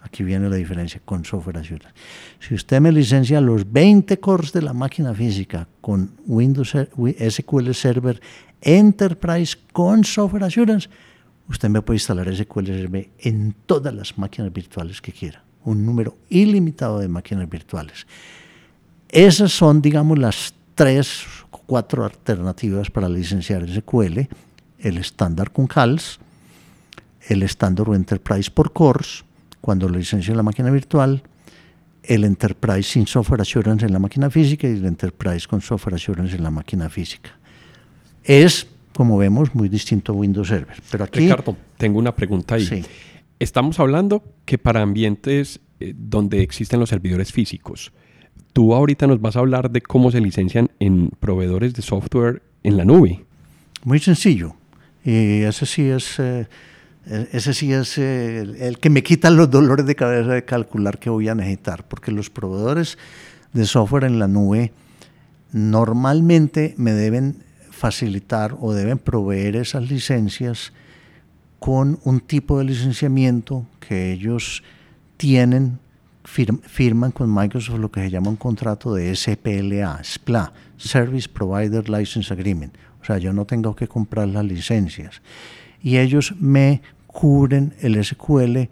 Aquí 0.00 0.24
viene 0.24 0.50
la 0.50 0.56
diferencia 0.56 1.00
con 1.04 1.24
Software 1.24 1.58
Assurance. 1.58 1.94
Si 2.40 2.52
usted 2.52 2.80
me 2.80 2.90
licencia 2.90 3.40
los 3.40 3.70
20 3.70 4.18
cores 4.18 4.52
de 4.52 4.62
la 4.62 4.72
máquina 4.72 5.14
física 5.14 5.68
con 5.80 6.10
Windows 6.26 6.72
SQL 6.72 7.70
Server 7.70 8.20
Enterprise 8.60 9.56
con 9.72 10.02
Software 10.02 10.42
Assurance, 10.42 10.88
usted 11.52 11.68
me 11.68 11.82
puede 11.82 11.96
instalar 11.96 12.34
SQL 12.34 12.66
Server 12.66 13.10
en 13.18 13.54
todas 13.66 13.94
las 13.94 14.18
máquinas 14.18 14.52
virtuales 14.52 15.00
que 15.00 15.12
quiera. 15.12 15.44
Un 15.64 15.86
número 15.86 16.16
ilimitado 16.28 16.98
de 16.98 17.08
máquinas 17.08 17.48
virtuales. 17.48 18.06
Esas 19.08 19.52
son, 19.52 19.80
digamos, 19.80 20.18
las 20.18 20.54
tres 20.74 21.24
o 21.50 21.58
cuatro 21.58 22.04
alternativas 22.04 22.90
para 22.90 23.08
licenciar 23.08 23.68
SQL. 23.68 24.20
El 24.78 24.98
estándar 24.98 25.52
con 25.52 25.66
CALS, 25.66 26.18
el 27.28 27.42
estándar 27.42 27.88
o 27.88 27.94
Enterprise 27.94 28.50
por 28.50 28.72
Cores, 28.72 29.24
cuando 29.60 29.88
lo 29.88 29.98
licencio 29.98 30.32
en 30.32 30.38
la 30.38 30.42
máquina 30.42 30.70
virtual, 30.70 31.22
el 32.02 32.24
Enterprise 32.24 32.82
sin 32.82 33.06
Software 33.06 33.42
Assurance 33.42 33.86
en 33.86 33.92
la 33.92 34.00
máquina 34.00 34.28
física 34.30 34.66
y 34.66 34.72
el 34.72 34.86
Enterprise 34.86 35.46
con 35.46 35.60
Software 35.60 35.94
Assurance 35.94 36.34
en 36.34 36.42
la 36.42 36.50
máquina 36.50 36.88
física. 36.88 37.30
Es, 38.24 38.66
como 38.94 39.18
vemos, 39.18 39.54
muy 39.54 39.68
distinto 39.68 40.12
a 40.12 40.14
Windows 40.14 40.48
Server. 40.48 40.76
Pero 40.90 41.04
aquí, 41.04 41.20
Ricardo, 41.20 41.56
tengo 41.76 41.98
una 41.98 42.14
pregunta 42.14 42.56
ahí. 42.56 42.84
Estamos 43.38 43.80
hablando 43.80 44.22
que 44.44 44.58
para 44.58 44.82
ambientes 44.82 45.60
eh, 45.80 45.94
donde 45.96 46.42
existen 46.42 46.78
los 46.78 46.90
servidores 46.90 47.32
físicos, 47.32 47.92
Tú 48.52 48.74
ahorita 48.74 49.06
nos 49.06 49.20
vas 49.20 49.36
a 49.36 49.38
hablar 49.40 49.70
de 49.70 49.80
cómo 49.80 50.10
se 50.10 50.20
licencian 50.20 50.70
en 50.78 51.08
proveedores 51.08 51.72
de 51.74 51.82
software 51.82 52.42
en 52.62 52.76
la 52.76 52.84
nube. 52.84 53.24
Muy 53.84 53.98
sencillo. 53.98 54.54
Y 55.04 55.42
ese 55.42 55.64
sí 55.64 55.88
es, 55.88 56.18
eh, 56.18 56.46
ese 57.32 57.54
sí 57.54 57.72
es 57.72 57.96
eh, 57.96 58.40
el, 58.40 58.78
que 58.78 58.90
me 58.90 59.02
quita 59.02 59.30
los 59.30 59.50
dolores 59.50 59.86
de 59.86 59.96
cabeza 59.96 60.32
de 60.32 60.44
calcular 60.44 60.98
que 60.98 61.08
voy 61.08 61.28
a 61.28 61.34
necesitar, 61.34 61.88
porque 61.88 62.12
los 62.12 62.28
proveedores 62.28 62.98
de 63.54 63.64
software 63.64 64.04
en 64.04 64.18
la 64.18 64.28
nube 64.28 64.72
normalmente 65.50 66.74
me 66.76 66.92
deben 66.92 67.36
facilitar 67.82 68.54
o 68.60 68.72
deben 68.72 68.96
proveer 68.96 69.56
esas 69.56 69.90
licencias 69.90 70.72
con 71.58 71.98
un 72.04 72.20
tipo 72.20 72.58
de 72.58 72.66
licenciamiento 72.66 73.66
que 73.80 74.12
ellos 74.12 74.62
tienen 75.16 75.80
firman 76.22 77.10
con 77.10 77.34
Microsoft 77.34 77.80
lo 77.80 77.90
que 77.90 78.02
se 78.02 78.10
llama 78.10 78.30
un 78.30 78.36
contrato 78.36 78.94
de 78.94 79.12
SPLA, 79.16 79.98
SPLA, 80.04 80.52
Service 80.76 81.28
Provider 81.28 81.90
License 81.90 82.32
Agreement. 82.32 82.72
O 83.00 83.04
sea, 83.04 83.18
yo 83.18 83.32
no 83.32 83.46
tengo 83.46 83.74
que 83.74 83.88
comprar 83.88 84.28
las 84.28 84.44
licencias. 84.44 85.20
Y 85.82 85.96
ellos 85.96 86.34
me 86.38 86.82
cubren 87.08 87.74
el 87.80 88.02
SQL 88.04 88.68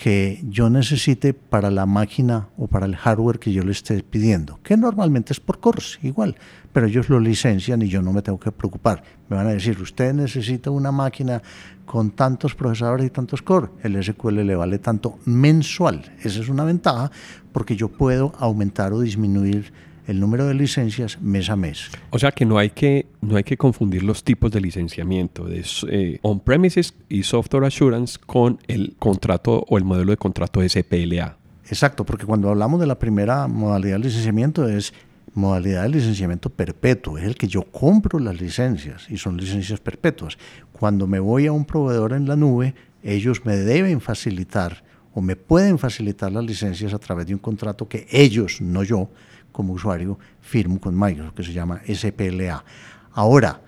que 0.00 0.40
yo 0.48 0.70
necesite 0.70 1.34
para 1.34 1.70
la 1.70 1.84
máquina 1.84 2.48
o 2.56 2.66
para 2.68 2.86
el 2.86 2.96
hardware 2.96 3.38
que 3.38 3.52
yo 3.52 3.62
le 3.62 3.72
esté 3.72 4.02
pidiendo, 4.02 4.58
que 4.62 4.78
normalmente 4.78 5.34
es 5.34 5.40
por 5.40 5.60
cores, 5.60 5.98
igual, 6.02 6.36
pero 6.72 6.86
ellos 6.86 7.10
lo 7.10 7.20
licencian 7.20 7.82
y 7.82 7.88
yo 7.88 8.00
no 8.00 8.10
me 8.10 8.22
tengo 8.22 8.40
que 8.40 8.50
preocupar. 8.50 9.02
Me 9.28 9.36
van 9.36 9.48
a 9.48 9.50
decir, 9.50 9.78
usted 9.78 10.14
necesita 10.14 10.70
una 10.70 10.90
máquina 10.90 11.42
con 11.84 12.12
tantos 12.12 12.54
procesadores 12.54 13.08
y 13.08 13.10
tantos 13.10 13.42
cores, 13.42 13.68
el 13.82 14.02
SQL 14.02 14.36
le 14.36 14.56
vale 14.56 14.78
tanto 14.78 15.18
mensual. 15.26 16.10
Esa 16.22 16.40
es 16.40 16.48
una 16.48 16.64
ventaja 16.64 17.10
porque 17.52 17.76
yo 17.76 17.88
puedo 17.88 18.32
aumentar 18.38 18.94
o 18.94 19.00
disminuir 19.00 19.70
el 20.06 20.20
número 20.20 20.46
de 20.46 20.54
licencias 20.54 21.20
mes 21.20 21.50
a 21.50 21.56
mes. 21.56 21.90
O 22.10 22.18
sea 22.18 22.32
que 22.32 22.44
no 22.44 22.58
hay 22.58 22.70
que, 22.70 23.06
no 23.20 23.36
hay 23.36 23.44
que 23.44 23.56
confundir 23.56 24.02
los 24.02 24.24
tipos 24.24 24.50
de 24.50 24.60
licenciamiento 24.60 25.44
de 25.44 25.64
eh, 25.88 26.18
on-premises 26.22 26.94
y 27.08 27.22
software 27.22 27.64
assurance 27.64 28.18
con 28.24 28.58
el 28.68 28.94
contrato 28.98 29.64
o 29.68 29.78
el 29.78 29.84
modelo 29.84 30.10
de 30.10 30.16
contrato 30.16 30.60
SPLA. 30.66 31.36
Exacto, 31.68 32.04
porque 32.04 32.26
cuando 32.26 32.48
hablamos 32.48 32.80
de 32.80 32.86
la 32.86 32.98
primera 32.98 33.46
modalidad 33.46 33.96
de 33.96 34.04
licenciamiento 34.04 34.68
es 34.68 34.92
modalidad 35.34 35.84
de 35.84 35.90
licenciamiento 35.90 36.50
perpetuo, 36.50 37.18
es 37.18 37.24
el 37.24 37.36
que 37.36 37.46
yo 37.46 37.62
compro 37.62 38.18
las 38.18 38.40
licencias 38.40 39.06
y 39.08 39.16
son 39.16 39.36
licencias 39.36 39.78
perpetuas. 39.80 40.36
Cuando 40.72 41.06
me 41.06 41.20
voy 41.20 41.46
a 41.46 41.52
un 41.52 41.64
proveedor 41.64 42.12
en 42.12 42.26
la 42.26 42.36
nube, 42.36 42.74
ellos 43.02 43.44
me 43.44 43.56
deben 43.56 44.00
facilitar 44.00 44.82
o 45.14 45.20
me 45.20 45.36
pueden 45.36 45.78
facilitar 45.78 46.32
las 46.32 46.44
licencias 46.44 46.94
a 46.94 46.98
través 46.98 47.26
de 47.26 47.34
un 47.34 47.40
contrato 47.40 47.88
que 47.88 48.06
ellos, 48.10 48.60
no 48.60 48.82
yo, 48.82 49.08
como 49.52 49.72
usuario, 49.72 50.18
firmo 50.40 50.80
con 50.80 50.98
Microsoft, 50.98 51.34
que 51.34 51.44
se 51.44 51.52
llama 51.52 51.80
SPLA. 51.86 52.64
Ahora, 53.12 53.60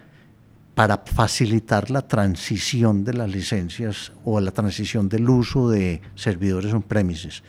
para 0.75 0.99
facilitar 0.99 1.91
la 1.91 2.03
transición 2.03 3.05
de 3.05 3.15
las 3.15 3.31
licencias 3.31 4.13
o 4.25 4.41
la 4.41 4.51
transición 4.51 5.09
del 5.09 5.29
uso 5.29 5.69
de 5.69 6.01
servidores 6.15 6.73
on-premises 6.73 7.43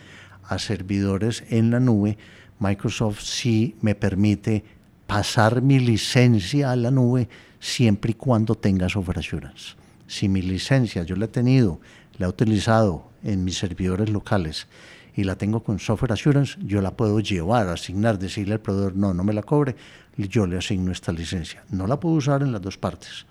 a 0.43 0.60
servidores 0.60 1.43
en 1.50 1.72
la 1.72 1.80
nube, 1.80 2.17
Microsoft 2.60 3.22
sí 3.22 3.76
me 3.82 3.96
permite 3.96 4.63
pasar 5.08 5.62
mi 5.62 5.80
licencia 5.80 6.72
a 6.72 6.76
la 6.76 6.91
nube 6.91 7.30
siempre 7.60 8.12
y 8.12 8.15
cuando 8.15 8.56
tenga 8.56 8.89
software 8.89 9.19
assurance. 9.19 9.76
Si 10.06 10.28
mi 10.28 10.41
licencia 10.41 11.04
yo 11.04 11.15
la 11.15 11.26
he 11.26 11.30
tenido, 11.30 11.80
la 12.17 12.26
he 12.26 12.30
utilizado 12.30 13.10
en 13.24 13.43
mis 13.43 13.58
servidores 13.58 14.10
locales 14.10 14.67
y 15.15 15.23
la 15.23 15.36
tengo 15.36 15.63
con 15.63 15.80
software 15.80 16.13
assurance, 16.13 16.58
yo 16.62 16.82
la 16.82 16.91
puedo 16.91 17.19
llevar, 17.19 17.67
asignar, 17.67 18.17
decirle 18.17 18.56
al 18.56 18.62
proveedor, 18.62 18.95
no, 18.95 19.13
no 19.13 19.23
me 19.23 19.34
la 19.34 19.43
cobre, 19.43 19.76
yo 20.17 20.47
le 20.47 20.58
asigno 20.58 20.91
esta 20.91 21.12
licencia. 21.12 21.63
No 21.69 21.88
la 21.88 21.99
puedo 21.99 22.15
usar 22.15 22.41
en 22.41 22.52
las 22.52 22.62
dos 22.62 22.78
partes, 22.78 23.26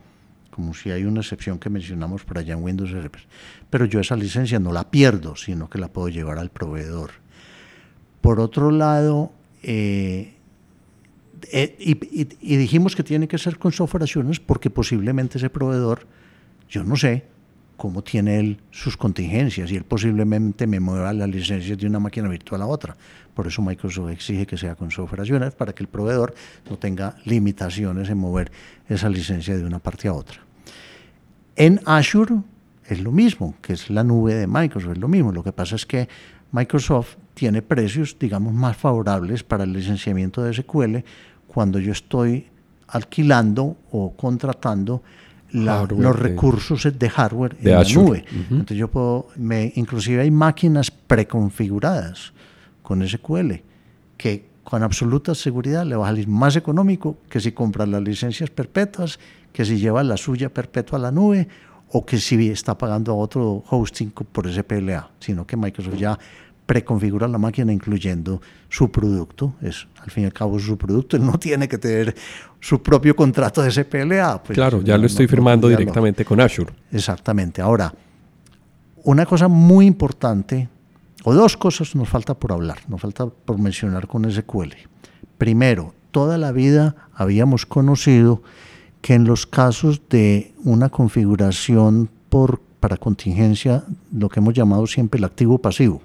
como 0.51 0.75
si 0.75 0.91
hay 0.91 1.05
una 1.05 1.21
excepción 1.21 1.59
que 1.59 1.71
mencionamos 1.71 2.25
por 2.25 2.39
allá 2.39 2.55
en 2.55 2.63
Windows 2.63 2.91
Server. 2.91 3.23
Pero 3.71 3.85
yo 3.87 4.01
esa 4.01 4.17
licencia 4.17 4.59
no 4.59 4.73
la 4.73 4.91
pierdo, 4.91 5.35
sino 5.37 5.69
que 5.69 5.79
la 5.79 5.89
puedo 5.89 6.09
llevar 6.09 6.39
al 6.39 6.51
proveedor. 6.51 7.11
Por 8.21 8.39
otro 8.39 8.71
lado, 8.71 9.33
eh, 9.63 10.35
eh, 11.51 11.77
y, 11.79 12.57
dijimos 12.57 12.95
que 12.95 13.03
tiene 13.03 13.27
que 13.27 13.39
ser 13.39 13.59
con 13.59 13.73
software 13.73 14.05
assurance 14.05 14.41
porque 14.45 14.71
posiblemente 14.71 15.39
ese 15.39 15.51
proveedor, 15.51 16.07
yo 16.69 16.85
no 16.85 16.97
sé, 16.97 17.25
cómo 17.83 18.03
tiene 18.03 18.39
él 18.39 18.61
sus 18.71 18.97
contingencias 18.97 19.69
y 19.73 19.75
él 19.75 19.83
posiblemente 19.83 20.69
me 20.69 20.79
mueva 20.79 21.13
las 21.13 21.29
licencias 21.29 21.77
de 21.77 21.85
una 21.85 21.99
máquina 21.99 22.29
virtual 22.29 22.63
a 22.63 22.67
otra. 22.67 22.97
Por 23.35 23.49
eso 23.49 23.61
Microsoft 23.61 24.13
exige 24.13 24.47
que 24.47 24.57
sea 24.57 24.77
con 24.77 24.93
software 24.93 25.23
assurance 25.23 25.57
para 25.57 25.73
que 25.73 25.83
el 25.83 25.89
proveedor 25.89 26.33
no 26.71 26.79
tenga 26.79 27.17
limitaciones 27.25 28.09
en 28.09 28.19
mover 28.19 28.53
esa 28.89 29.09
licencia 29.09 29.57
de 29.57 29.65
una 29.65 29.81
parte 29.81 30.07
a 30.07 30.13
otra. 30.13 30.39
En 31.57 31.81
Azure 31.85 32.37
es 32.87 33.01
lo 33.01 33.11
mismo, 33.11 33.57
que 33.61 33.73
es 33.73 33.91
la 33.91 34.05
nube 34.05 34.35
de 34.35 34.47
Microsoft, 34.47 34.93
es 34.93 34.99
lo 34.99 35.09
mismo. 35.09 35.33
Lo 35.33 35.43
que 35.43 35.51
pasa 35.51 35.75
es 35.75 35.85
que 35.85 36.09
Microsoft 36.53 37.17
tiene 37.35 37.63
precios, 37.63 38.17
digamos, 38.17 38.55
más 38.55 38.77
favorables 38.77 39.43
para 39.43 39.65
el 39.65 39.73
licenciamiento 39.73 40.45
de 40.45 40.55
SQL 40.55 40.99
cuando 41.49 41.81
yo 41.81 41.91
estoy 41.91 42.47
alquilando 42.87 43.77
o 43.91 44.15
contratando 44.15 45.03
los 45.53 46.19
recursos 46.19 46.89
de 46.99 47.11
hardware 47.11 47.57
en 47.61 47.71
la 47.71 47.85
nube. 47.85 48.25
Entonces 48.51 48.77
yo 48.77 48.89
puedo, 48.89 49.29
me, 49.37 49.73
inclusive 49.77 50.23
hay 50.23 50.31
máquinas 50.31 50.91
preconfiguradas 50.91 52.33
con 52.83 53.07
SQL 53.07 53.53
que 54.17 54.53
con 54.65 54.83
absoluta 54.83 55.35
seguridad 55.35 55.85
le 55.85 55.97
va 55.97 56.07
a 56.07 56.11
salir 56.11 56.29
más 56.29 56.57
económico 56.57 57.19
que 57.29 57.41
si 57.41 57.53
compra 57.53 57.85
las 57.87 58.03
licencias 58.03 58.51
perpetuas, 58.51 59.19
que 59.53 59.65
si 59.65 59.79
lleva 59.79 60.03
la 60.03 60.17
suya 60.17 60.49
perpetua 60.49 60.99
a 60.99 61.03
la 61.03 61.11
nube 61.11 61.49
o 61.91 62.07
que 62.07 62.19
si 62.19 62.49
está 62.49 62.79
pagando 62.79 63.13
a 63.13 63.17
otro 63.17 63.65
hosting 63.69 64.11
por 64.11 64.51
SPLA, 64.51 65.11
sino 65.21 65.47
que 65.47 65.57
Microsoft 65.57 65.97
ya 65.97 66.19
preconfigura 66.67 67.29
la 67.29 67.39
máquina 67.39 67.73
incluyendo 67.73 68.41
su 68.69 68.91
producto, 68.91 69.55
es 69.61 69.87
al 70.01 70.11
fin 70.11 70.25
y 70.25 70.27
al 70.27 70.33
cabo 70.33 70.59
su 70.59 70.77
producto, 70.77 71.17
él 71.19 71.25
no 71.25 71.39
tiene 71.39 71.69
que 71.69 71.79
tener 71.79 72.15
su 72.61 72.83
propio 72.83 73.15
contrato 73.17 73.63
de 73.63 73.71
SPLA. 73.71 74.43
Pues, 74.43 74.55
claro, 74.55 74.83
ya 74.83 74.97
lo 74.97 75.07
estoy 75.07 75.27
firmando 75.27 75.69
directamente 75.69 76.25
con 76.25 76.41
Azure. 76.41 76.73
Exactamente. 76.91 77.61
Ahora, 77.61 77.93
una 79.05 79.27
cosa 79.27 79.49
muy 79.49 79.87
importante, 79.87 80.69
o 81.25 81.35
dos 81.35 81.57
cosas 81.57 81.95
nos 81.95 82.09
falta 82.09 82.35
por 82.35 82.53
hablar, 82.53 82.79
nos 82.89 83.01
falta 83.01 83.27
por 83.27 83.59
mencionar 83.59 84.07
con 84.07 84.31
SQL. 84.31 84.75
Primero, 85.39 85.95
toda 86.13 86.39
la 86.39 86.53
vida 86.53 86.95
habíamos 87.15 87.67
conocido 87.67 88.43
que 89.01 89.15
en 89.15 89.25
los 89.25 89.47
casos 89.47 90.01
de 90.09 90.55
una 90.63 90.89
configuración 90.89 92.09
por, 92.29 92.61
para 92.79 92.97
contingencia, 92.97 93.85
lo 94.13 94.29
que 94.29 94.39
hemos 94.41 94.55
llamado 94.55 94.87
siempre 94.87 95.19
el 95.19 95.25
activo 95.25 95.59
pasivo, 95.59 96.01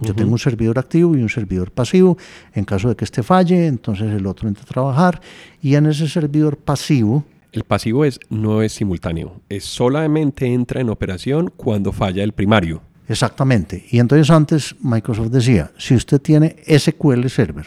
yo 0.00 0.14
tengo 0.14 0.32
un 0.32 0.38
servidor 0.38 0.78
activo 0.78 1.16
y 1.16 1.22
un 1.22 1.28
servidor 1.28 1.70
pasivo. 1.70 2.18
En 2.52 2.64
caso 2.64 2.88
de 2.88 2.96
que 2.96 3.04
este 3.04 3.22
falle, 3.22 3.66
entonces 3.66 4.12
el 4.12 4.26
otro 4.26 4.48
entra 4.48 4.62
a 4.64 4.66
trabajar. 4.66 5.20
Y 5.62 5.74
en 5.74 5.86
ese 5.86 6.08
servidor 6.08 6.56
pasivo... 6.56 7.24
El 7.52 7.64
pasivo 7.64 8.04
es, 8.04 8.20
no 8.28 8.60
es 8.60 8.72
simultáneo, 8.72 9.40
es 9.48 9.64
solamente 9.64 10.52
entra 10.52 10.80
en 10.82 10.90
operación 10.90 11.50
cuando 11.56 11.90
falla 11.90 12.22
el 12.22 12.32
primario. 12.32 12.82
Exactamente. 13.08 13.86
Y 13.90 13.98
entonces 13.98 14.28
antes 14.30 14.76
Microsoft 14.80 15.30
decía, 15.30 15.70
si 15.78 15.94
usted 15.94 16.20
tiene 16.20 16.56
SQL 16.66 17.28
Server 17.28 17.66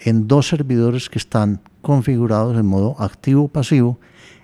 en 0.00 0.28
dos 0.28 0.48
servidores 0.48 1.08
que 1.08 1.18
están 1.18 1.60
configurados 1.80 2.58
en 2.58 2.66
modo 2.66 2.96
activo-pasivo, 3.00 3.98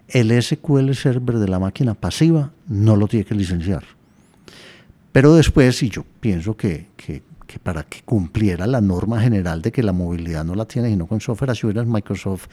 el 0.08 0.30
SQL 0.42 0.92
Server 0.94 1.36
de 1.36 1.48
la 1.48 1.58
máquina 1.58 1.94
pasiva 1.94 2.52
no 2.66 2.96
lo 2.96 3.06
tiene 3.06 3.26
que 3.26 3.34
licenciar. 3.34 3.84
Pero 5.14 5.36
después, 5.36 5.80
y 5.84 5.90
yo 5.90 6.04
pienso 6.18 6.56
que, 6.56 6.88
para 7.62 7.84
que 7.84 8.02
cumpliera 8.02 8.66
la 8.66 8.80
norma 8.80 9.20
general 9.20 9.62
de 9.62 9.70
que 9.70 9.80
la 9.80 9.92
movilidad 9.92 10.44
no 10.44 10.56
la 10.56 10.64
tiene 10.64 10.88
sino 10.88 11.06
con 11.06 11.20
software 11.20 11.52
assurance, 11.52 11.88
Microsoft 11.88 12.48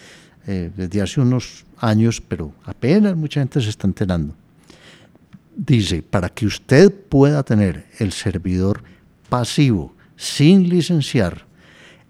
eh, 0.45 0.69
desde 0.77 1.01
hace 1.01 1.21
unos 1.21 1.65
años, 1.79 2.21
pero 2.21 2.53
apenas 2.65 3.17
mucha 3.17 3.39
gente 3.39 3.61
se 3.61 3.69
está 3.71 3.87
enterando, 3.87 4.35
dice, 5.55 6.03
para 6.03 6.29
que 6.29 6.45
usted 6.45 6.93
pueda 6.93 7.41
tener 7.41 7.87
el 7.97 8.11
servidor 8.11 8.83
pasivo 9.27 9.95
sin 10.15 10.69
licenciar, 10.69 11.47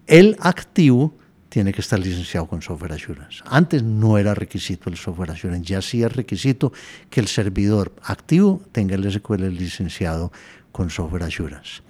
el 0.06 0.36
activo 0.38 1.14
tiene 1.52 1.74
que 1.74 1.82
estar 1.82 1.98
licenciado 1.98 2.46
con 2.46 2.62
Software 2.62 2.94
Assurance. 2.94 3.42
Antes 3.44 3.82
no 3.82 4.16
era 4.16 4.34
requisito 4.34 4.88
el 4.88 4.96
Software 4.96 5.32
Assurance, 5.32 5.66
ya 5.66 5.82
sí 5.82 6.02
es 6.02 6.10
requisito 6.10 6.72
que 7.10 7.20
el 7.20 7.28
servidor 7.28 7.92
activo 8.04 8.62
tenga 8.72 8.94
el 8.94 9.12
SQL 9.12 9.48
licenciado 9.48 10.32
con 10.72 10.88
Software 10.88 11.24
Assurance. 11.24 11.82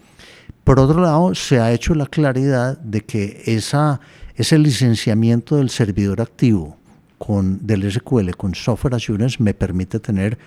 Por 0.64 0.80
otro 0.80 1.00
lado, 1.00 1.36
se 1.36 1.60
ha 1.60 1.70
hecho 1.70 1.94
la 1.94 2.06
claridad 2.06 2.76
de 2.78 3.02
que 3.02 3.40
esa, 3.46 4.00
ese 4.34 4.58
licenciamiento 4.58 5.54
del 5.54 5.70
servidor 5.70 6.20
activo 6.20 6.76
con, 7.16 7.64
del 7.64 7.88
SQL 7.88 8.30
con 8.32 8.56
Software 8.56 8.96
Assurance 8.96 9.40
me 9.40 9.54
permite 9.54 10.00
tener 10.00 10.38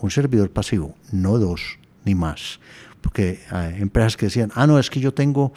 un 0.00 0.10
servidor 0.10 0.50
pasivo, 0.50 0.96
no 1.12 1.38
dos 1.38 1.78
ni 2.04 2.16
más. 2.16 2.58
Porque 3.00 3.38
hay 3.48 3.80
empresas 3.80 4.16
que 4.16 4.26
decían, 4.26 4.50
ah, 4.56 4.66
no, 4.66 4.80
es 4.80 4.90
que 4.90 4.98
yo 4.98 5.14
tengo 5.14 5.52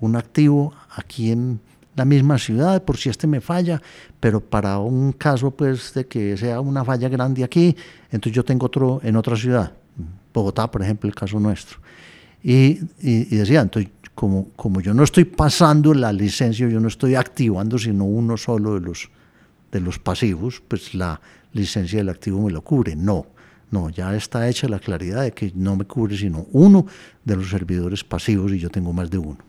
un 0.00 0.16
activo 0.16 0.74
aquí 0.96 1.30
en 1.30 1.60
la 1.98 2.04
misma 2.04 2.38
ciudad 2.38 2.82
por 2.84 2.96
si 2.96 3.10
este 3.10 3.26
me 3.26 3.40
falla, 3.40 3.82
pero 4.20 4.40
para 4.40 4.78
un 4.78 5.12
caso 5.12 5.50
pues 5.50 5.92
de 5.92 6.06
que 6.06 6.36
sea 6.36 6.60
una 6.60 6.84
falla 6.84 7.08
grande 7.08 7.44
aquí, 7.44 7.76
entonces 8.10 8.32
yo 8.32 8.44
tengo 8.44 8.66
otro 8.66 9.00
en 9.02 9.16
otra 9.16 9.36
ciudad, 9.36 9.72
Bogotá 10.32 10.70
por 10.70 10.82
ejemplo, 10.82 11.08
el 11.08 11.14
caso 11.14 11.38
nuestro. 11.40 11.78
Y, 12.42 12.78
y, 13.00 13.24
decía, 13.36 13.60
entonces 13.60 13.90
como, 14.14 14.50
como 14.54 14.80
yo 14.80 14.94
no 14.94 15.02
estoy 15.02 15.24
pasando 15.24 15.92
la 15.92 16.12
licencia, 16.12 16.68
yo 16.68 16.80
no 16.80 16.88
estoy 16.88 17.16
activando 17.16 17.78
sino 17.78 18.04
uno 18.04 18.36
solo 18.36 18.74
de 18.74 18.80
los, 18.80 19.10
de 19.72 19.80
los 19.80 19.98
pasivos, 19.98 20.62
pues 20.66 20.94
la 20.94 21.20
licencia 21.52 21.98
del 21.98 22.08
activo 22.08 22.40
me 22.42 22.52
lo 22.52 22.62
cubre. 22.62 22.94
No, 22.94 23.26
no, 23.70 23.90
ya 23.90 24.14
está 24.14 24.48
hecha 24.48 24.68
la 24.68 24.78
claridad 24.78 25.22
de 25.22 25.32
que 25.32 25.52
no 25.54 25.76
me 25.76 25.84
cubre 25.84 26.16
sino 26.16 26.46
uno 26.52 26.86
de 27.24 27.36
los 27.36 27.50
servidores 27.50 28.04
pasivos 28.04 28.52
y 28.52 28.58
yo 28.58 28.70
tengo 28.70 28.92
más 28.92 29.10
de 29.10 29.18
uno. 29.18 29.47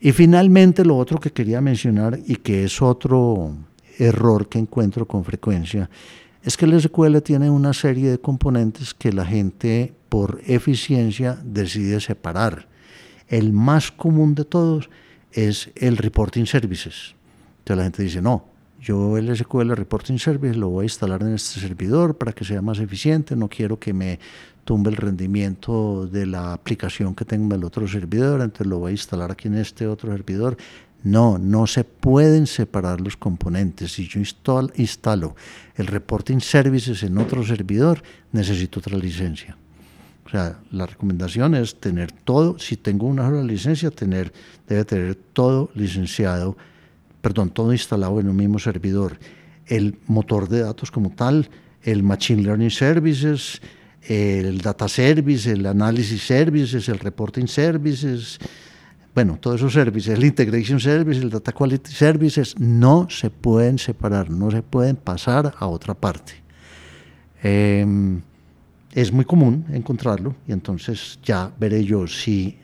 Y 0.00 0.12
finalmente 0.12 0.84
lo 0.84 0.96
otro 0.96 1.18
que 1.18 1.32
quería 1.32 1.60
mencionar 1.60 2.18
y 2.26 2.36
que 2.36 2.64
es 2.64 2.82
otro 2.82 3.54
error 3.98 4.48
que 4.48 4.58
encuentro 4.58 5.06
con 5.06 5.24
frecuencia 5.24 5.88
es 6.42 6.56
que 6.56 6.64
el 6.64 6.80
SQL 6.80 7.18
tiene 7.22 7.50
una 7.50 7.72
serie 7.72 8.10
de 8.10 8.20
componentes 8.20 8.94
que 8.94 9.12
la 9.12 9.24
gente 9.24 9.94
por 10.08 10.40
eficiencia 10.46 11.38
decide 11.42 12.00
separar. 12.00 12.68
El 13.26 13.52
más 13.52 13.90
común 13.90 14.36
de 14.36 14.44
todos 14.44 14.88
es 15.32 15.70
el 15.74 15.96
reporting 15.96 16.46
services. 16.46 17.16
Entonces 17.58 17.76
la 17.76 17.82
gente 17.82 18.02
dice, 18.04 18.22
no, 18.22 18.44
yo 18.86 19.18
el 19.18 19.36
SQL 19.36 19.72
Reporting 19.72 20.16
Service 20.16 20.56
lo 20.56 20.68
voy 20.68 20.82
a 20.82 20.84
instalar 20.84 21.20
en 21.22 21.34
este 21.34 21.58
servidor 21.58 22.16
para 22.16 22.30
que 22.30 22.44
sea 22.44 22.62
más 22.62 22.78
eficiente, 22.78 23.34
no 23.34 23.48
quiero 23.48 23.80
que 23.80 23.92
me 23.92 24.20
tumbe 24.64 24.90
el 24.90 24.96
rendimiento 24.96 26.06
de 26.06 26.24
la 26.24 26.52
aplicación 26.52 27.12
que 27.12 27.24
tengo 27.24 27.46
en 27.46 27.60
el 27.60 27.64
otro 27.64 27.88
servidor, 27.88 28.40
entonces 28.40 28.68
lo 28.68 28.78
voy 28.78 28.90
a 28.90 28.92
instalar 28.92 29.32
aquí 29.32 29.48
en 29.48 29.56
este 29.56 29.88
otro 29.88 30.12
servidor. 30.12 30.56
No, 31.02 31.36
no 31.36 31.66
se 31.66 31.82
pueden 31.82 32.46
separar 32.46 33.00
los 33.00 33.16
componentes. 33.16 33.92
Si 33.92 34.06
yo 34.06 34.20
instalo, 34.20 34.70
instalo 34.76 35.34
el 35.74 35.88
reporting 35.88 36.38
services 36.38 37.02
en 37.02 37.18
otro 37.18 37.44
servidor, 37.44 38.04
necesito 38.30 38.78
otra 38.78 38.96
licencia. 38.96 39.56
O 40.24 40.28
sea, 40.28 40.60
la 40.70 40.86
recomendación 40.86 41.56
es 41.56 41.80
tener 41.80 42.12
todo, 42.12 42.56
si 42.60 42.76
tengo 42.76 43.06
una 43.08 43.28
sola 43.28 43.42
licencia, 43.42 43.90
tener, 43.90 44.32
debe 44.68 44.84
tener 44.84 45.16
todo 45.32 45.70
licenciado, 45.74 46.56
perdón, 47.26 47.50
todo 47.50 47.72
instalado 47.72 48.20
en 48.20 48.28
un 48.28 48.36
mismo 48.36 48.60
servidor. 48.60 49.18
El 49.66 49.98
motor 50.06 50.48
de 50.48 50.60
datos 50.60 50.92
como 50.92 51.10
tal, 51.10 51.48
el 51.82 52.04
Machine 52.04 52.40
Learning 52.40 52.70
Services, 52.70 53.60
el 54.02 54.60
Data 54.60 54.86
Service, 54.86 55.50
el 55.50 55.66
Analysis 55.66 56.22
Services, 56.22 56.88
el 56.88 57.00
Reporting 57.00 57.48
Services, 57.48 58.38
bueno, 59.12 59.38
todos 59.40 59.56
esos 59.56 59.72
servicios, 59.72 60.16
el 60.16 60.24
Integration 60.24 60.78
Service, 60.78 61.20
el 61.20 61.30
Data 61.30 61.50
Quality 61.50 61.90
Services, 61.90 62.54
no 62.60 63.08
se 63.10 63.28
pueden 63.28 63.80
separar, 63.80 64.30
no 64.30 64.52
se 64.52 64.62
pueden 64.62 64.94
pasar 64.94 65.52
a 65.58 65.66
otra 65.66 65.94
parte. 65.94 66.32
Em, 67.42 68.20
es 68.92 69.10
muy 69.10 69.24
común 69.24 69.64
encontrarlo 69.72 70.36
y 70.46 70.52
entonces 70.52 71.18
ya 71.24 71.50
veré 71.58 71.82
yo 71.82 72.06
si 72.06 72.56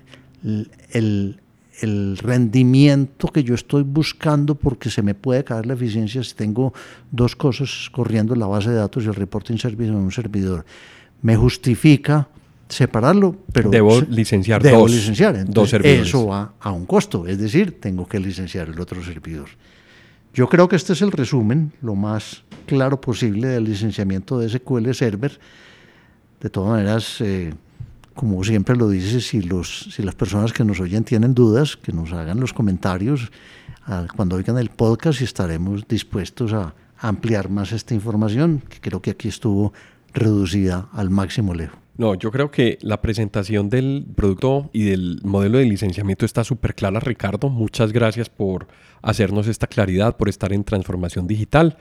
el, 0.92 1.41
rendimiento 1.80 3.28
que 3.28 3.42
yo 3.42 3.54
estoy 3.54 3.82
buscando 3.82 4.54
porque 4.54 4.90
se 4.90 5.02
me 5.02 5.14
puede 5.14 5.42
caer 5.42 5.66
la 5.66 5.74
eficiencia 5.74 6.22
si 6.22 6.34
tengo 6.34 6.72
dos 7.10 7.34
cosas 7.34 7.88
corriendo 7.90 8.34
en 8.34 8.40
la 8.40 8.46
base 8.46 8.70
de 8.70 8.76
datos 8.76 9.04
y 9.04 9.08
el 9.08 9.14
reporting 9.14 9.56
service 9.56 9.88
en 9.88 9.96
un 9.96 10.12
servidor 10.12 10.64
me 11.22 11.36
justifica 11.36 12.28
separarlo, 12.68 13.36
pero 13.52 13.70
debo 13.70 14.00
licenciar 14.00 14.62
debo 14.62 14.80
dos, 14.80 14.90
licenciar. 14.90 15.44
dos 15.46 15.70
servidores. 15.70 16.08
Eso 16.08 16.26
va 16.26 16.54
a 16.60 16.72
un 16.72 16.86
costo, 16.86 17.26
es 17.26 17.38
decir, 17.38 17.80
tengo 17.80 18.06
que 18.06 18.18
licenciar 18.18 18.68
el 18.68 18.80
otro 18.80 19.02
servidor. 19.04 19.48
Yo 20.34 20.48
creo 20.48 20.68
que 20.68 20.76
este 20.76 20.94
es 20.94 21.02
el 21.02 21.12
resumen, 21.12 21.72
lo 21.82 21.94
más 21.94 22.44
claro 22.66 23.00
posible 23.00 23.48
del 23.48 23.64
licenciamiento 23.64 24.38
de 24.38 24.48
SQL 24.48 24.92
Server. 24.94 25.38
De 26.40 26.48
todas 26.48 26.70
maneras, 26.70 27.20
eh, 27.20 27.52
como 28.14 28.42
siempre 28.44 28.76
lo 28.76 28.88
dice, 28.88 29.20
si, 29.20 29.42
los, 29.42 29.88
si 29.94 30.02
las 30.02 30.14
personas 30.14 30.52
que 30.52 30.64
nos 30.64 30.80
oyen 30.80 31.04
tienen 31.04 31.34
dudas, 31.34 31.76
que 31.76 31.92
nos 31.92 32.12
hagan 32.12 32.40
los 32.40 32.52
comentarios 32.52 33.30
cuando 34.14 34.36
oigan 34.36 34.58
el 34.58 34.70
podcast 34.70 35.20
y 35.20 35.24
estaremos 35.24 35.86
dispuestos 35.88 36.52
a 36.52 36.74
ampliar 36.98 37.48
más 37.48 37.72
esta 37.72 37.94
información, 37.94 38.62
que 38.68 38.80
creo 38.80 39.02
que 39.02 39.10
aquí 39.10 39.28
estuvo 39.28 39.72
reducida 40.12 40.88
al 40.92 41.10
máximo 41.10 41.54
lejos. 41.54 41.78
No, 41.98 42.14
yo 42.14 42.30
creo 42.30 42.50
que 42.50 42.78
la 42.80 43.02
presentación 43.02 43.68
del 43.68 44.06
producto 44.14 44.70
y 44.72 44.84
del 44.84 45.20
modelo 45.24 45.58
de 45.58 45.66
licenciamiento 45.66 46.24
está 46.24 46.42
súper 46.42 46.74
clara, 46.74 47.00
Ricardo. 47.00 47.50
Muchas 47.50 47.92
gracias 47.92 48.30
por 48.30 48.66
hacernos 49.02 49.46
esta 49.46 49.66
claridad, 49.66 50.16
por 50.16 50.28
estar 50.28 50.52
en 50.52 50.64
transformación 50.64 51.26
digital. 51.26 51.76